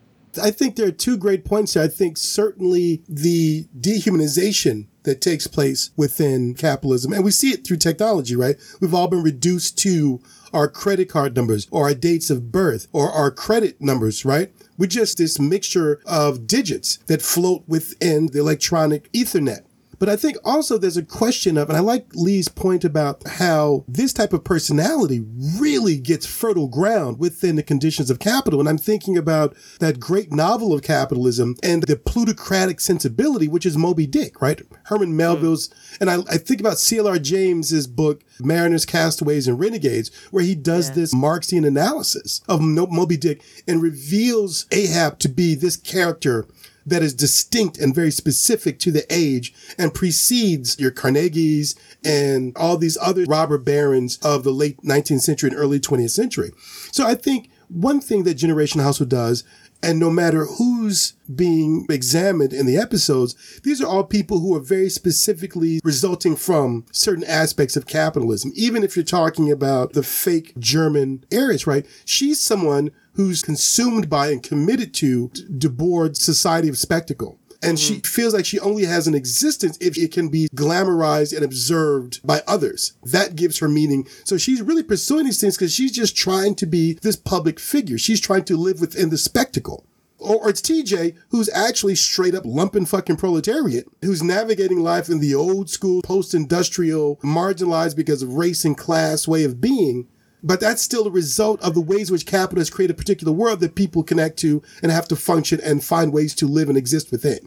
[0.41, 1.83] I think there are two great points here.
[1.83, 7.11] I think certainly the dehumanization that takes place within capitalism.
[7.11, 8.55] And we see it through technology, right?
[8.79, 10.21] We've all been reduced to
[10.53, 14.53] our credit card numbers or our dates of birth or our credit numbers, right?
[14.77, 19.61] We're just this mixture of digits that float within the electronic ethernet.
[20.01, 23.85] But I think also there's a question of, and I like Leigh's point about how
[23.87, 25.23] this type of personality
[25.59, 28.59] really gets fertile ground within the conditions of capital.
[28.59, 33.77] And I'm thinking about that great novel of capitalism and the plutocratic sensibility, which is
[33.77, 34.59] Moby Dick, right?
[34.85, 35.97] Herman Melville's, mm.
[36.01, 37.19] and I, I, think about C.L.R.
[37.19, 40.95] James's book, Mariners, Castaways, and Renegades, where he does yeah.
[40.95, 46.47] this Marxian analysis of Moby Dick and reveals Ahab to be this character
[46.85, 52.77] that is distinct and very specific to the age and precedes your Carnegies and all
[52.77, 56.51] these other robber barons of the late 19th century and early 20th century.
[56.91, 59.43] So I think one thing that Generation Hustle does
[59.83, 64.59] and no matter who's being examined in the episodes, these are all people who are
[64.59, 68.51] very specifically resulting from certain aspects of capitalism.
[68.55, 71.85] Even if you're talking about the fake German heiress, right?
[72.05, 77.37] She's someone who's consumed by and committed to Debord's society of spectacle.
[77.63, 77.95] And mm-hmm.
[77.95, 82.25] she feels like she only has an existence if it can be glamorized and observed
[82.25, 82.93] by others.
[83.03, 84.07] That gives her meaning.
[84.23, 87.97] So she's really pursuing these things because she's just trying to be this public figure.
[87.97, 89.85] She's trying to live within the spectacle.
[90.21, 95.33] Or, it's TJ, who's actually straight up lumpen fucking proletariat, who's navigating life in the
[95.33, 100.07] old school, post industrial, marginalized because of race and class way of being
[100.43, 103.59] but that's still a result of the ways which capital has created a particular world
[103.59, 107.11] that people connect to and have to function and find ways to live and exist
[107.11, 107.39] within.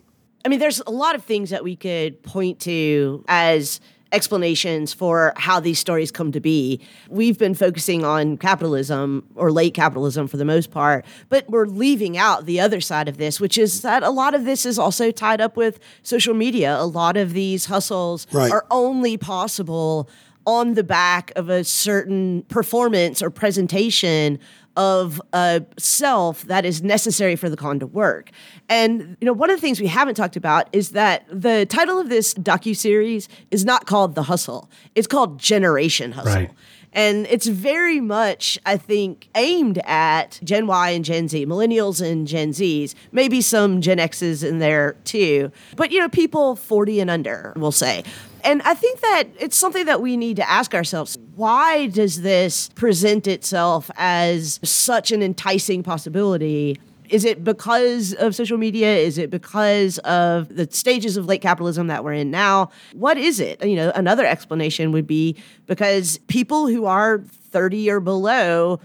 [0.45, 3.81] I mean, there's a lot of things that we could point to as
[4.13, 6.81] explanations for how these stories come to be.
[7.09, 12.17] We've been focusing on capitalism or late capitalism for the most part, but we're leaving
[12.17, 15.11] out the other side of this, which is that a lot of this is also
[15.11, 16.77] tied up with social media.
[16.79, 18.53] A lot of these hustles Right.
[18.53, 20.09] are only possible
[20.47, 24.39] on the back of a certain performance or presentation
[24.77, 28.31] of a self that is necessary for the con to work.
[28.69, 32.01] And you know, one of the things we haven't talked about is that the title
[32.01, 34.69] of this docu-series is not called The Hustle.
[34.95, 36.35] It's called Generation Hustle.
[36.35, 36.51] Right.
[36.93, 42.27] And it's very much, I think, aimed at Gen Y and Gen Z, millennials and
[42.27, 45.51] Gen Zs, maybe some Gen Xs in there too.
[45.75, 48.05] But, you know, people 40 and under, we'll say.
[48.45, 52.69] And I think that it's something that we need to ask ourselves why does this
[52.71, 56.79] present itself as such an enticing possibility?
[57.09, 58.97] Is it because of social media?
[58.97, 62.71] Is it because of the stages of late capitalism that we're in now?
[62.93, 63.65] What is it?
[63.65, 65.37] You know, another explanation would be
[65.67, 68.81] because people who are 30 or below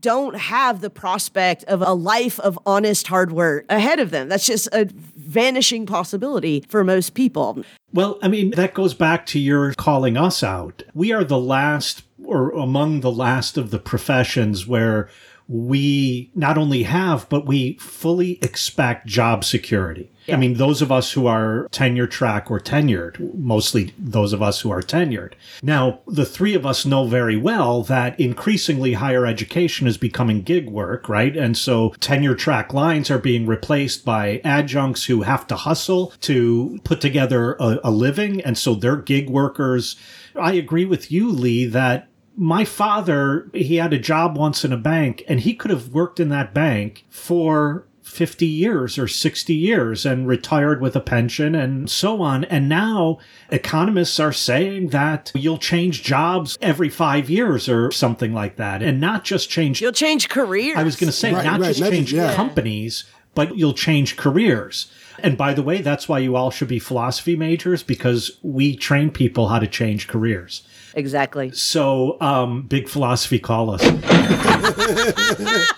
[0.00, 4.28] don't have the prospect of a life of honest hard work ahead of them.
[4.28, 4.88] That's just a
[5.28, 7.62] vanishing possibility for most people.
[7.92, 10.82] Well, I mean, that goes back to your calling us out.
[10.94, 15.08] We are the last or among the last of the professions where
[15.46, 20.10] we not only have, but we fully expect job security.
[20.30, 24.60] I mean, those of us who are tenure track or tenured, mostly those of us
[24.60, 25.32] who are tenured.
[25.62, 30.68] Now, the three of us know very well that increasingly higher education is becoming gig
[30.68, 31.36] work, right?
[31.36, 36.78] And so tenure track lines are being replaced by adjuncts who have to hustle to
[36.84, 38.40] put together a, a living.
[38.42, 39.96] And so they're gig workers.
[40.36, 44.76] I agree with you, Leigh, that my father, he had a job once in a
[44.76, 50.06] bank and he could have worked in that bank for 50 years or 60 years
[50.06, 52.44] and retired with a pension and so on.
[52.44, 53.18] And now
[53.50, 59.00] economists are saying that you'll change jobs every five years or something like that and
[59.00, 59.80] not just change.
[59.80, 60.76] You'll change careers.
[60.76, 62.34] I was going to say, Right, not right, just not change yeah.
[62.34, 63.04] companies,
[63.34, 64.90] but you'll change careers.
[65.20, 69.10] And by the way, that's why you all should be philosophy majors because we train
[69.10, 70.62] people how to change careers.
[70.94, 71.52] Exactly.
[71.52, 73.82] So, um, big philosophy call us.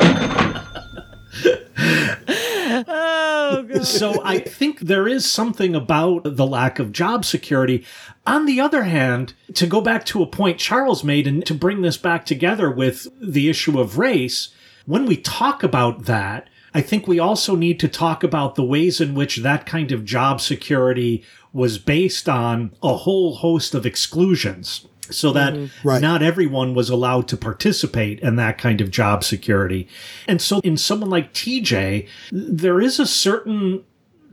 [2.89, 7.85] Oh, so I think there is something about the lack of job security.
[8.27, 11.83] On the other hand, to go back to a point Charles made and to bring
[11.83, 14.49] this back together with the issue of race,
[14.85, 19.01] when we talk about that, I think we also need to talk about the ways
[19.01, 24.87] in which that kind of job security was based on a whole host of exclusions.
[25.15, 25.89] So that mm-hmm.
[25.89, 26.01] Right.
[26.01, 29.89] not everyone was allowed to participate in that kind of job security.
[30.27, 33.85] And so in someone like TJ, there is a certain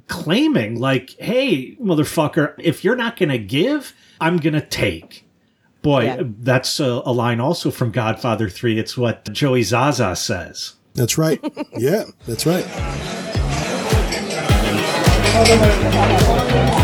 [0.08, 5.26] claiming like, hey, motherfucker, if you're not going to give, I'm going to take.
[5.82, 6.22] Boy, Yeah.
[6.40, 8.80] that's a, a line also from Godfather 3.
[8.80, 10.76] It's what Joey Zaza says.
[10.94, 11.40] That's right.
[11.78, 12.64] Yeah, that's right.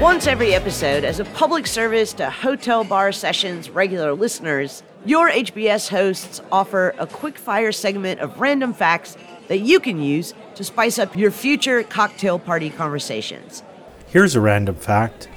[0.00, 5.88] Once every episode, as a public service to Hotel Bar Sessions regular listeners, your HBS
[5.88, 9.16] hosts offer a quick fire segment of random facts
[9.48, 13.64] that you can use to spice up your future cocktail party conversations.
[14.06, 15.28] Here's a random fact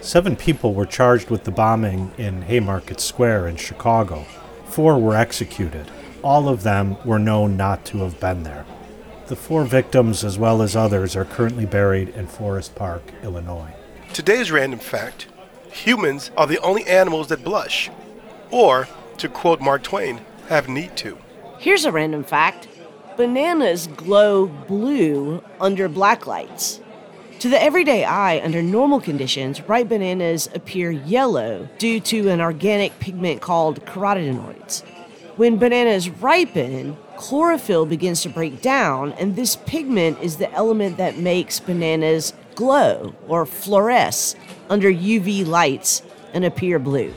[0.00, 4.26] seven people were charged with the bombing in Haymarket Square in Chicago.
[4.66, 5.90] Four were executed.
[6.22, 8.64] All of them were known not to have been there.
[9.26, 13.74] The four victims, as well as others, are currently buried in Forest Park, Illinois.
[14.14, 15.26] Today's random fact
[15.72, 17.90] humans are the only animals that blush.
[18.52, 18.86] Or,
[19.18, 21.18] to quote Mark Twain, have need to.
[21.58, 22.68] Here's a random fact
[23.16, 26.80] bananas glow blue under black lights.
[27.40, 32.96] To the everyday eye, under normal conditions, ripe bananas appear yellow due to an organic
[33.00, 34.84] pigment called carotenoids.
[35.34, 41.18] When bananas ripen, chlorophyll begins to break down, and this pigment is the element that
[41.18, 44.34] makes bananas glow or fluoresce
[44.70, 46.02] under UV lights
[46.32, 47.12] and appear blue.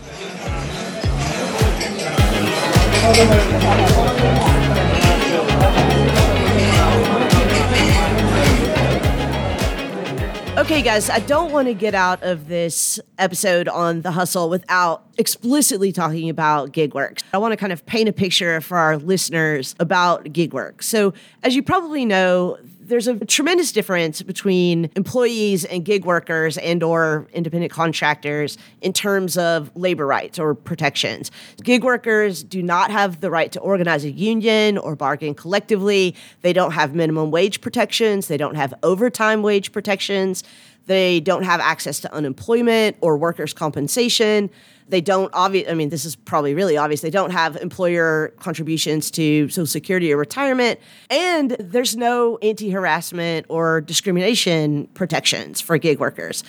[10.57, 15.05] Okay, guys, I don't want to get out of this episode on the hustle without
[15.17, 17.19] explicitly talking about gig work.
[17.31, 20.83] I want to kind of paint a picture for our listeners about gig work.
[20.83, 21.13] So,
[21.43, 22.57] as you probably know,
[22.87, 29.37] there's a tremendous difference between employees and gig workers and or independent contractors in terms
[29.37, 31.29] of labor rights or protections.
[31.63, 36.15] Gig workers do not have the right to organize a union or bargain collectively.
[36.41, 40.43] They don't have minimum wage protections, they don't have overtime wage protections.
[40.87, 44.49] They don't have access to unemployment or workers' compensation.
[44.89, 45.69] They don't obvious.
[45.69, 47.01] I mean, this is probably really obvious.
[47.01, 50.79] They don't have employer contributions to Social Security or retirement,
[51.09, 56.43] and there's no anti-harassment or discrimination protections for gig workers.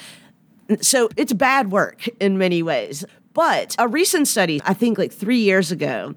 [0.80, 3.04] So it's bad work in many ways.
[3.34, 6.14] But a recent study, I think like three years ago,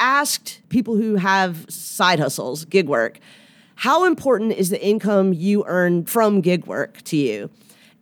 [0.00, 3.20] asked people who have side hustles, gig work,
[3.80, 7.48] how important is the income you earn from gig work to you?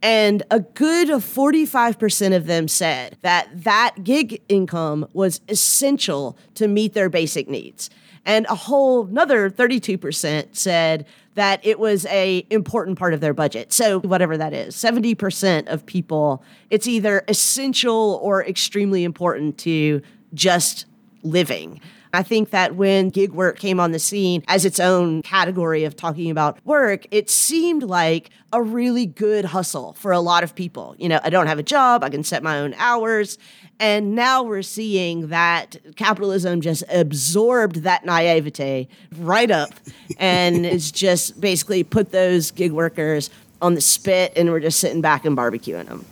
[0.03, 6.95] And a good 45% of them said that that gig income was essential to meet
[6.95, 7.91] their basic needs.
[8.25, 11.07] And a whole another 32% said
[11.37, 13.73] that it was a important part of their budget.
[13.73, 20.03] So whatever that is, 70% of people, it's either essential or extremely important to
[20.35, 20.87] just
[21.23, 21.81] living.
[22.13, 25.97] I think that when gig work came on the scene as its own category of
[25.97, 30.95] talking about work, it seemed like a really good hustle for a lot of people.
[30.99, 33.39] You know, I don't have a job, I can set my own hours.
[33.81, 38.89] And now we're seeing that capitalism just absorbed that naivete
[39.19, 39.71] right up
[40.19, 43.31] and it's just basically put those gig workers
[43.63, 46.05] on the spit and we're just sitting back and barbecuing them.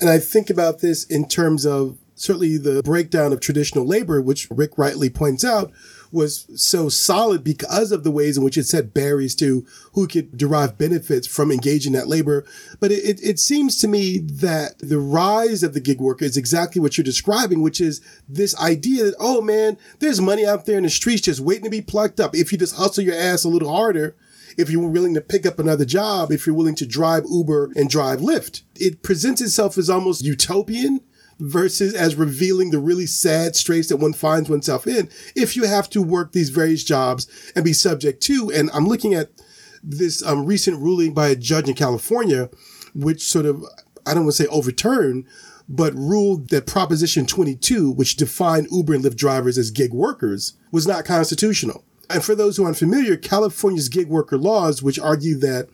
[0.00, 4.48] And I think about this in terms of certainly the breakdown of traditional labor, which
[4.50, 5.72] Rick rightly points out,
[6.10, 10.36] was so solid because of the ways in which it set barriers to who could
[10.38, 12.44] derive benefits from engaging that labor.
[12.78, 16.80] But it, it, seems to me that the rise of the gig worker is exactly
[16.80, 20.84] what you're describing, which is this idea that, oh man, there's money out there in
[20.84, 22.34] the streets just waiting to be plucked up.
[22.34, 24.14] If you just hustle your ass a little harder,
[24.56, 27.90] if you're willing to pick up another job, if you're willing to drive Uber and
[27.90, 31.00] drive Lyft, it presents itself as almost utopian
[31.38, 35.90] versus as revealing the really sad straits that one finds oneself in if you have
[35.90, 38.50] to work these various jobs and be subject to.
[38.54, 39.30] And I'm looking at
[39.82, 42.48] this um, recent ruling by a judge in California,
[42.94, 43.64] which sort of,
[44.06, 45.26] I don't want to say overturned,
[45.68, 50.86] but ruled that Proposition 22, which defined Uber and Lyft drivers as gig workers, was
[50.86, 51.84] not constitutional.
[52.10, 55.68] And for those who are unfamiliar, California's gig worker laws, which argue that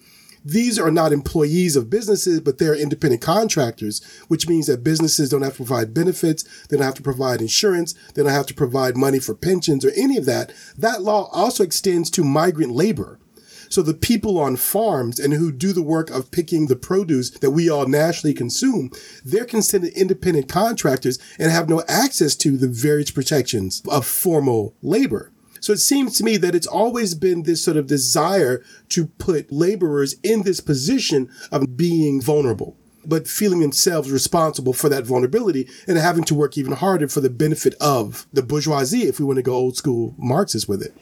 [0.45, 5.43] these are not employees of businesses, but they're independent contractors, which means that businesses don't
[5.43, 6.45] have to provide benefits.
[6.69, 7.95] They don't have to provide insurance.
[8.15, 10.53] They don't have to provide money for pensions or any of that.
[10.77, 13.19] That law also extends to migrant labor.
[13.69, 17.53] So the people on farms and who do the work of picking the produce that
[17.53, 18.91] we all nationally consume,
[19.25, 25.31] they're considered independent contractors and have no access to the various protections of formal labor.
[25.61, 29.53] So it seems to me that it's always been this sort of desire to put
[29.53, 35.97] laborers in this position of being vulnerable but feeling themselves responsible for that vulnerability and
[35.97, 39.43] having to work even harder for the benefit of the bourgeoisie, if we want to
[39.43, 40.95] go old school Marxist with it.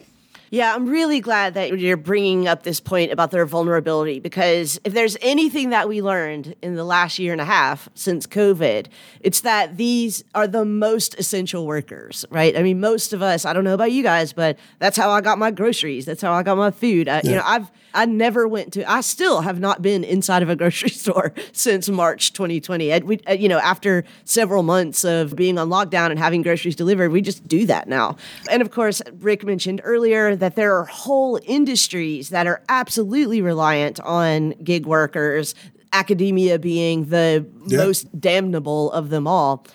[0.51, 4.93] Yeah, I'm really glad that you're bringing up this point about their vulnerability because if
[4.93, 8.87] there's anything that we learned in the last year and a half since COVID,
[9.21, 12.57] it's that these are the most essential workers, right?
[12.57, 15.21] I mean, most of us, I don't know about you guys, but that's how I
[15.21, 16.05] got my groceries.
[16.05, 17.07] That's how I got my food.
[17.07, 17.29] I, yeah.
[17.29, 18.89] You know, I've I never went to.
[18.89, 22.91] I still have not been inside of a grocery store since March 2020.
[22.91, 27.11] And we, you know, after several months of being on lockdown and having groceries delivered,
[27.11, 28.17] we just do that now.
[28.49, 33.99] And of course, Rick mentioned earlier that there are whole industries that are absolutely reliant
[34.01, 35.55] on gig workers,
[35.93, 37.77] academia being the yeah.
[37.77, 39.65] most damnable of them all.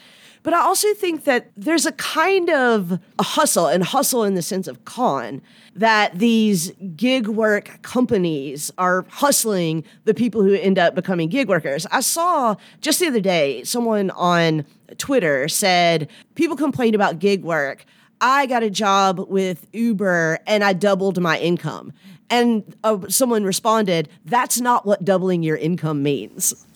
[0.44, 4.42] But I also think that there's a kind of a hustle, and hustle in the
[4.42, 5.40] sense of con,
[5.74, 11.86] that these gig work companies are hustling the people who end up becoming gig workers.
[11.90, 14.66] I saw just the other day someone on
[14.98, 17.86] Twitter said people complain about gig work.
[18.20, 21.92] I got a job with Uber and I doubled my income.
[22.28, 26.66] And uh, someone responded, That's not what doubling your income means.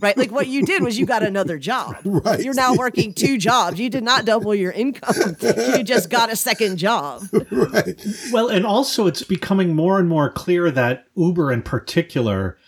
[0.00, 0.16] Right?
[0.16, 1.96] Like what you did was you got another job.
[2.04, 2.40] Right.
[2.40, 3.78] You're now working two jobs.
[3.78, 5.36] You did not double your income.
[5.40, 7.24] You just got a second job.
[7.50, 8.04] Right.
[8.32, 12.58] Well, and also it's becoming more and more clear that Uber in particular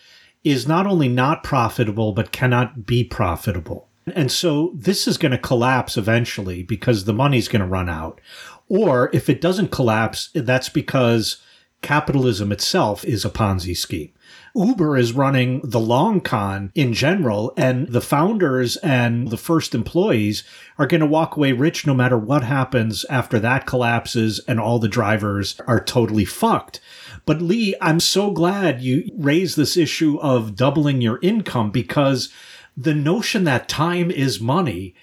[0.44, 3.88] is not only not profitable, but cannot be profitable.
[4.14, 8.20] And so this is going to collapse eventually because the money's going to run out.
[8.68, 11.42] Or if it doesn't collapse, that's because
[11.82, 14.12] capitalism itself is a Ponzi scheme.
[14.54, 20.44] Uber is running the long con in general, and the founders and the first employees
[20.78, 24.78] are going to walk away rich no matter what happens after that collapses and all
[24.78, 26.80] the drivers are totally fucked.
[27.26, 32.32] But Leigh, I'm so glad you raised this issue of doubling your income because
[32.76, 34.94] the notion that time is money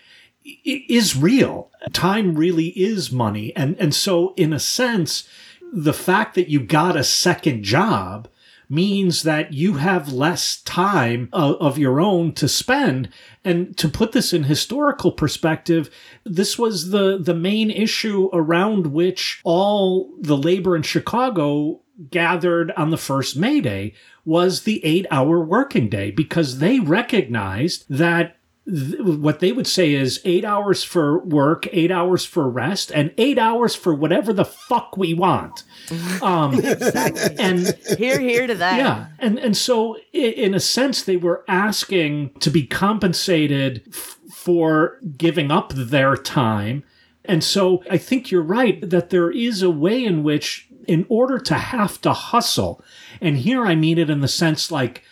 [0.64, 1.72] is real.
[1.91, 3.56] Time really is money.
[3.56, 5.28] And, and so in a sense,
[5.74, 8.28] the fact that you got a second job
[8.70, 13.09] means that you have less time of, of, your own to spend.
[13.43, 15.89] And to put this in historical perspective,
[16.24, 22.89] this was the, the main issue around which all the labor in Chicago gathered on
[22.89, 23.93] the first May Day
[24.26, 28.38] was the eight hour working day because they recognized that
[28.68, 33.13] th- what they would say is eight hours for work, eight hours for rest, and
[33.18, 35.63] eight hours for whatever the fuck we want.
[36.22, 37.36] Um, exactly.
[37.38, 38.78] And here, here to that.
[38.78, 44.99] Yeah, and and so in a sense, they were asking to be compensated f- for
[45.18, 46.84] giving up their time.
[47.26, 51.38] And so I think you're right that there is a way in which, in order
[51.39, 52.84] to have to hustle,
[53.22, 55.03] and here I mean it in the sense like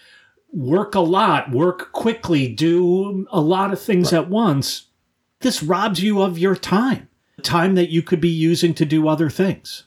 [0.54, 4.20] work a lot, work quickly, do a lot of things right.
[4.20, 4.88] at once,
[5.42, 7.10] this robs you of your time,
[7.42, 9.84] time that you could be using to do other things.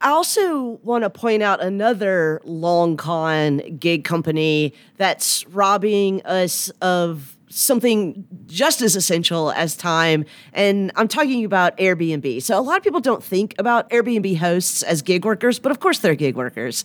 [0.00, 7.36] I also want to point out another long con gig company that's robbing us of
[7.48, 10.24] something just as essential as time.
[10.52, 12.42] And I'm talking about Airbnb.
[12.42, 15.80] So a lot of people don't think about Airbnb hosts as gig workers, but of
[15.80, 16.84] course they're gig workers.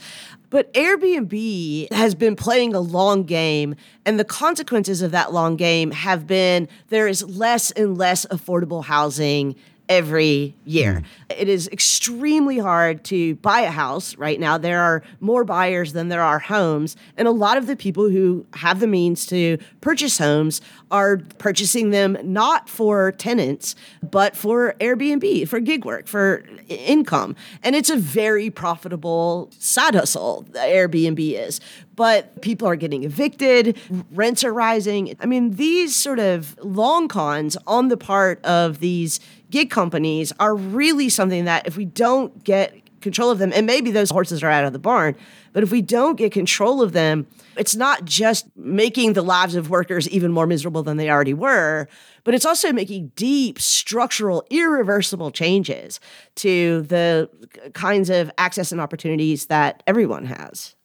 [0.52, 3.74] But Airbnb has been playing a long game,
[4.06, 8.84] and the consequences of that long game have been there is less and less affordable
[8.84, 9.56] housing
[9.88, 11.04] every year.
[11.30, 11.36] Mm.
[11.42, 14.58] It is extremely hard to buy a house right now.
[14.58, 16.96] There are more buyers than there are homes.
[17.18, 20.62] And a lot of the people who have the means to purchase homes
[20.92, 27.36] are purchasing them not for tenants, but for Airbnb, for gig work, for income.
[27.64, 31.60] And it's a very profitable side hustle, the Airbnb is
[32.02, 33.78] but people are getting evicted,
[34.12, 35.16] rents are rising.
[35.20, 39.20] I mean, these sort of long cons on the part of these
[39.52, 43.92] gig companies are really something that if we don't get control of them, and maybe
[43.92, 45.16] those horses are out of the barn,
[45.54, 47.28] but if we don't get control of them,
[47.58, 51.88] it's not just making the lives of workers even more miserable than they already were,
[52.24, 56.00] but it's also making deep structural, irreversible changes
[56.36, 57.30] to the
[57.74, 60.76] kinds of access and opportunities that everyone has.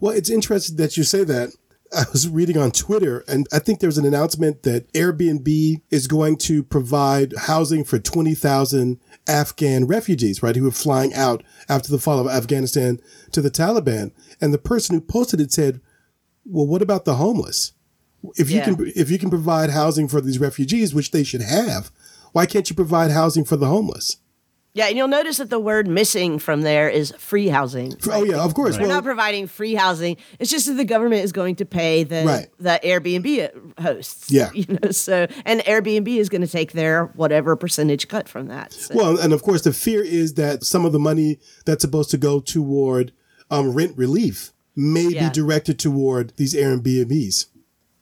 [0.00, 1.50] Well, it's interesting that you say that
[1.92, 6.36] I was reading on Twitter, and I think there's an announcement that Airbnb is going
[6.38, 12.18] to provide housing for 20,000 Afghan refugees, right, who are flying out after the fall
[12.18, 13.00] of Afghanistan
[13.32, 14.12] to the Taliban.
[14.40, 15.80] And the person who posted it said,
[16.44, 17.72] "Well, what about the homeless?
[18.36, 18.64] If you yeah.
[18.64, 21.90] can, if you can provide housing for these refugees, which they should have,
[22.32, 24.16] why can't you provide housing for the homeless?"
[24.74, 27.90] Yeah, and you'll notice that the word missing from there is free housing.
[27.90, 28.08] Right?
[28.10, 28.74] Oh yeah, of course.
[28.74, 28.82] Right.
[28.82, 30.16] We're well, not providing free housing.
[30.40, 32.48] It's just that the government is going to pay the right.
[32.58, 34.30] the Airbnb hosts.
[34.30, 34.50] Yeah.
[34.64, 38.72] You know, so and Airbnb is going to take their whatever percentage cut from that.
[38.72, 38.94] So.
[38.94, 42.16] Well, and of course the fear is that some of the money that's supposed to
[42.16, 43.12] go toward
[43.50, 45.28] um, rent relief may yeah.
[45.28, 47.46] be directed toward these Airbnbs.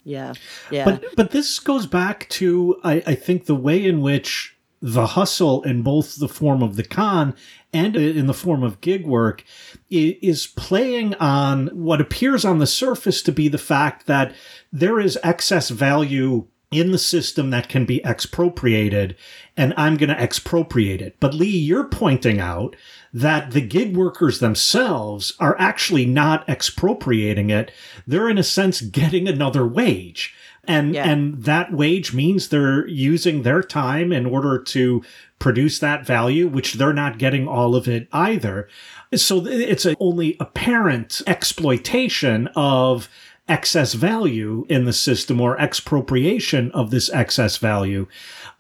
[0.05, 0.35] Yeah.
[0.71, 0.85] Yeah.
[0.85, 4.52] But but this goes back to I, I think the way in which
[4.83, 7.35] the hustle in both the form of the con
[7.73, 9.45] and in the form of gig work
[9.89, 14.35] is playing on what appears on the surface to be the fact that
[14.73, 19.15] there is excess value in the system that can be expropriated
[19.57, 21.17] and I'm going to expropriate it.
[21.21, 22.75] But Leigh, you're pointing out
[23.13, 27.71] that the gig workers themselves are actually not expropriating it.
[28.07, 30.35] They're in a sense getting another wage.
[30.65, 31.09] And, yeah.
[31.09, 35.03] and that wage means they're using their time in order to
[35.41, 38.69] produce that value, which they're not getting all of it either.
[39.15, 43.09] So it's a only apparent exploitation of
[43.49, 48.07] excess value in the system or expropriation of this excess value.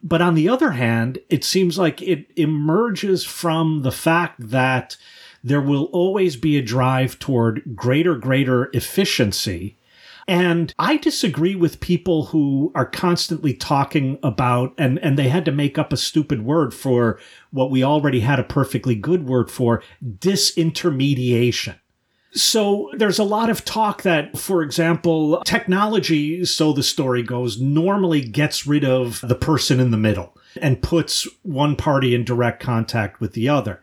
[0.03, 4.97] But on the other hand, it seems like it emerges from the fact that
[5.45, 9.77] there will always be a drive toward greater, greater efficiency
[10.29, 15.53] and I disagree with people who are constantly talking about, and, and they had to
[15.53, 17.19] make up a stupid word for
[17.51, 21.77] what we already had a perfectly good word for disintermediation.
[22.35, 28.23] So there's a lot of talk that, for example, technology, so the story goes, normally
[28.23, 33.21] gets rid of the person in the middle and puts one party in direct contact
[33.21, 33.83] with the other.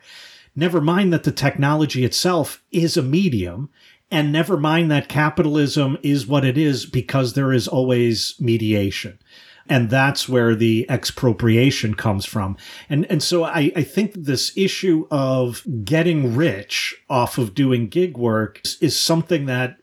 [0.55, 3.69] Never mind that the technology itself is a medium
[4.11, 9.19] and never mind that capitalism is what it is because there is always mediation.
[9.67, 12.57] And that's where the expropriation comes from.
[12.89, 18.17] And, and so I, I think this issue of getting rich off of doing gig
[18.17, 19.77] work is, is something that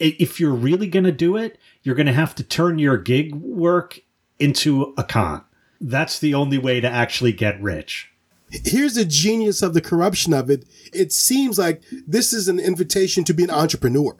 [0.00, 3.34] if you're really going to do it, you're going to have to turn your gig
[3.34, 4.00] work
[4.40, 5.44] into a con.
[5.80, 8.09] That's the only way to actually get rich.
[8.50, 10.64] Here's the genius of the corruption of it.
[10.92, 14.16] It seems like this is an invitation to be an entrepreneur.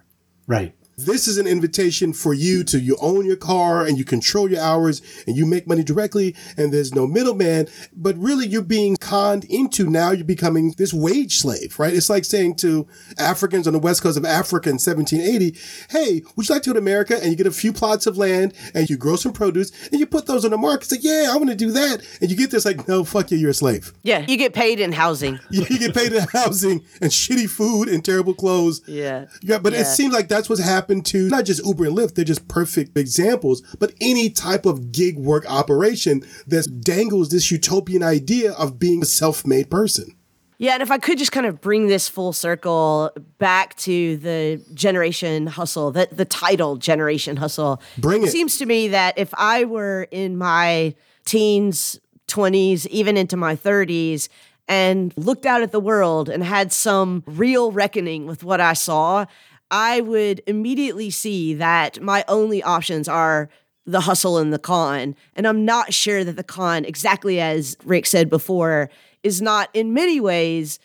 [0.46, 0.74] Right.
[1.06, 4.60] This is an invitation for you to you own your car and you control your
[4.60, 7.68] hours and you make money directly and there's no middleman.
[7.94, 11.94] But really you're being conned into now you're becoming this wage slave, right?
[11.94, 12.86] It's like saying to
[13.18, 15.58] Africans on the west coast of Africa in 1780,
[15.90, 17.16] Hey, would you like to go to America?
[17.20, 20.06] And you get a few plots of land and you grow some produce and you
[20.06, 20.82] put those on the market.
[20.84, 22.02] It's like, yeah, I want to do that.
[22.20, 23.92] And you get this like, no, fuck you, you're a slave.
[24.02, 25.38] Yeah, you get paid in housing.
[25.50, 28.80] You get paid in housing and shitty food and terrible clothes.
[28.86, 29.26] Yeah.
[29.42, 29.82] Yeah, but it Yeah.
[29.84, 30.60] seems like that's what's
[30.90, 34.92] happened to not just Uber and Lyft, they're just perfect examples, but any type of
[34.92, 40.16] gig work operation that dangles this utopian idea of being a self made person.
[40.58, 44.62] Yeah, and if I could just kind of bring this full circle back to the
[44.74, 47.80] generation hustle, the, the title generation hustle.
[47.96, 48.26] Bring it.
[48.26, 48.32] it.
[48.32, 54.28] seems to me that if I were in my teens, 20s, even into my 30s,
[54.68, 59.24] and looked out at the world and had some real reckoning with what I saw,
[59.70, 63.48] I would immediately see that my only options are
[63.86, 65.16] the hustle and the con.
[65.34, 68.90] And I'm not sure that the con, exactly as Rick said before,
[69.22, 70.78] is not in many ways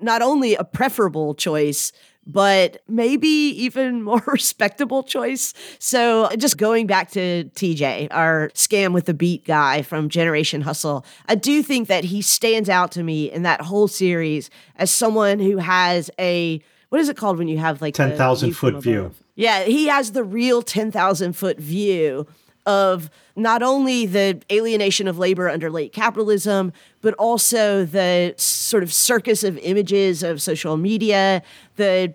[0.00, 1.92] not only a preferable choice,
[2.26, 5.54] but maybe even more respectable choice.
[5.78, 11.04] So, just going back to TJ, our scam with the beat guy from Generation Hustle,
[11.26, 15.38] I do think that he stands out to me in that whole series as someone
[15.38, 18.74] who has a what is it called when you have like the 10,000 view from
[18.74, 19.12] foot view.
[19.34, 22.26] Yeah, he has the real 10,000 foot view
[22.66, 28.92] of not only the alienation of labor under late capitalism, but also the sort of
[28.92, 31.42] circus of images of social media,
[31.76, 32.14] the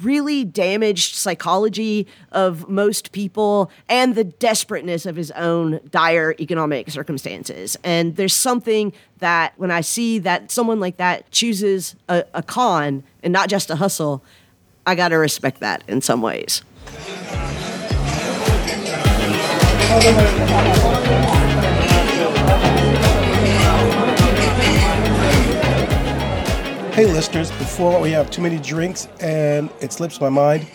[0.00, 7.76] really damaged psychology of most people, and the desperateness of his own dire economic circumstances.
[7.84, 13.04] And there's something that when I see that someone like that chooses a, a con
[13.22, 14.22] and not just a hustle,
[14.86, 16.62] I got to respect that in some ways.
[26.96, 30.66] Hey, listeners, before we have too many drinks and it slips my mind,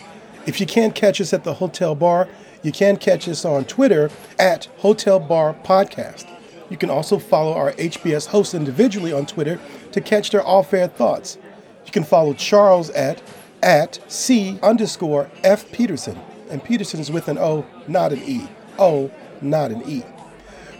[0.46, 2.28] if you can't catch us at the hotel bar,
[2.62, 4.08] you can catch us on Twitter
[4.38, 6.30] at Hotel Bar Podcast.
[6.70, 9.58] You can also follow our HBS hosts individually on Twitter
[9.90, 11.38] to catch their off-air thoughts.
[11.86, 13.20] You can follow Charles at
[13.60, 16.20] at C underscore F Peterson.
[16.50, 18.46] And Peterson is with an O, not an E.
[18.78, 19.10] O,
[19.40, 20.04] not an E.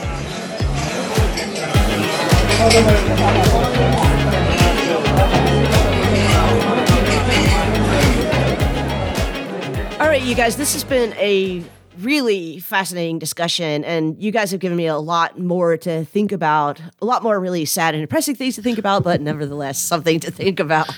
[10.18, 11.62] Right, you guys, this has been a
[11.98, 16.80] really fascinating discussion, and you guys have given me a lot more to think about,
[17.02, 20.30] a lot more really sad and depressing things to think about, but nevertheless, something to
[20.30, 20.88] think about.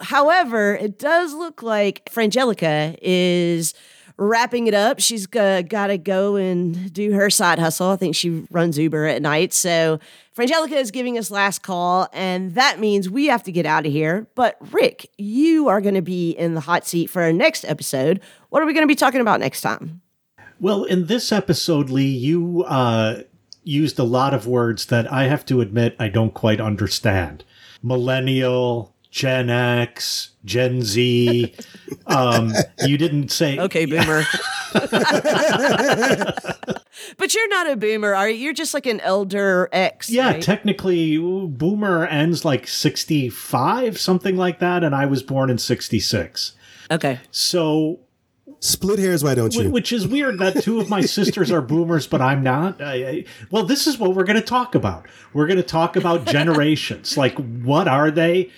[0.00, 3.74] However, it does look like Frangelica is
[4.16, 5.00] wrapping it up.
[5.00, 7.90] She's got to go and do her side hustle.
[7.90, 9.52] I think she runs Uber at night.
[9.52, 10.00] So
[10.36, 13.92] Frangelica is giving us last call, and that means we have to get out of
[13.92, 14.26] here.
[14.34, 18.20] But Rick, you are going to be in the hot seat for our next episode.
[18.48, 20.00] What are we going to be talking about next time?
[20.58, 23.22] Well, in this episode, Leigh, you uh,
[23.64, 27.44] used a lot of words that I have to admit I don't quite understand.
[27.82, 31.54] Millennial, Gen X, Gen Z.
[32.06, 32.52] Um,
[32.86, 33.58] you didn't say.
[33.58, 34.24] Okay, boomer.
[34.72, 34.88] but
[37.34, 38.36] you're not a boomer, are you?
[38.36, 40.08] You're just like an elder X.
[40.08, 40.42] Yeah, right?
[40.42, 46.52] technically, Boomer ends like 65, something like that, and I was born in 66.
[46.90, 47.20] okay.
[47.30, 48.00] So
[48.62, 49.70] Split hairs, why don't you?
[49.70, 52.80] Which is weird that two of my sisters are boomers, but I'm not.
[52.80, 55.06] I, I, well, this is what we're going to talk about.
[55.32, 57.16] We're going to talk about generations.
[57.16, 58.52] like, what are they?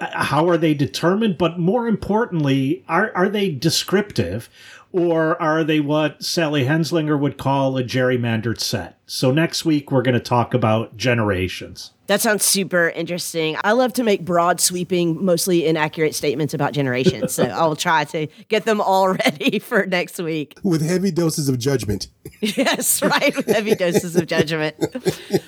[0.00, 1.38] How are they determined?
[1.38, 4.48] But more importantly, are, are they descriptive?
[4.94, 8.96] Or are they what Sally Haslanger would call a gerrymandered set?
[9.06, 11.90] So next week we're going to talk about generations.
[12.06, 13.56] That sounds super interesting.
[13.64, 17.32] I love to make broad, sweeping, mostly inaccurate statements about generations.
[17.32, 20.60] So I'll try to get them all ready for next week.
[20.62, 22.06] With heavy doses of judgment.
[22.40, 23.34] Yes, right.
[23.34, 24.76] With heavy doses of judgment.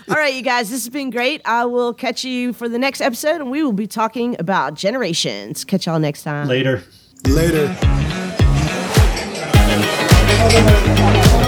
[0.09, 1.43] All right, you guys, this has been great.
[1.45, 5.63] I will catch you for the next episode, and we will be talking about generations.
[5.63, 6.49] Catch y'all next time.
[6.49, 6.83] Later.
[7.27, 8.26] Later.
[10.27, 10.49] 하나
[10.95, 11.46] 둘셋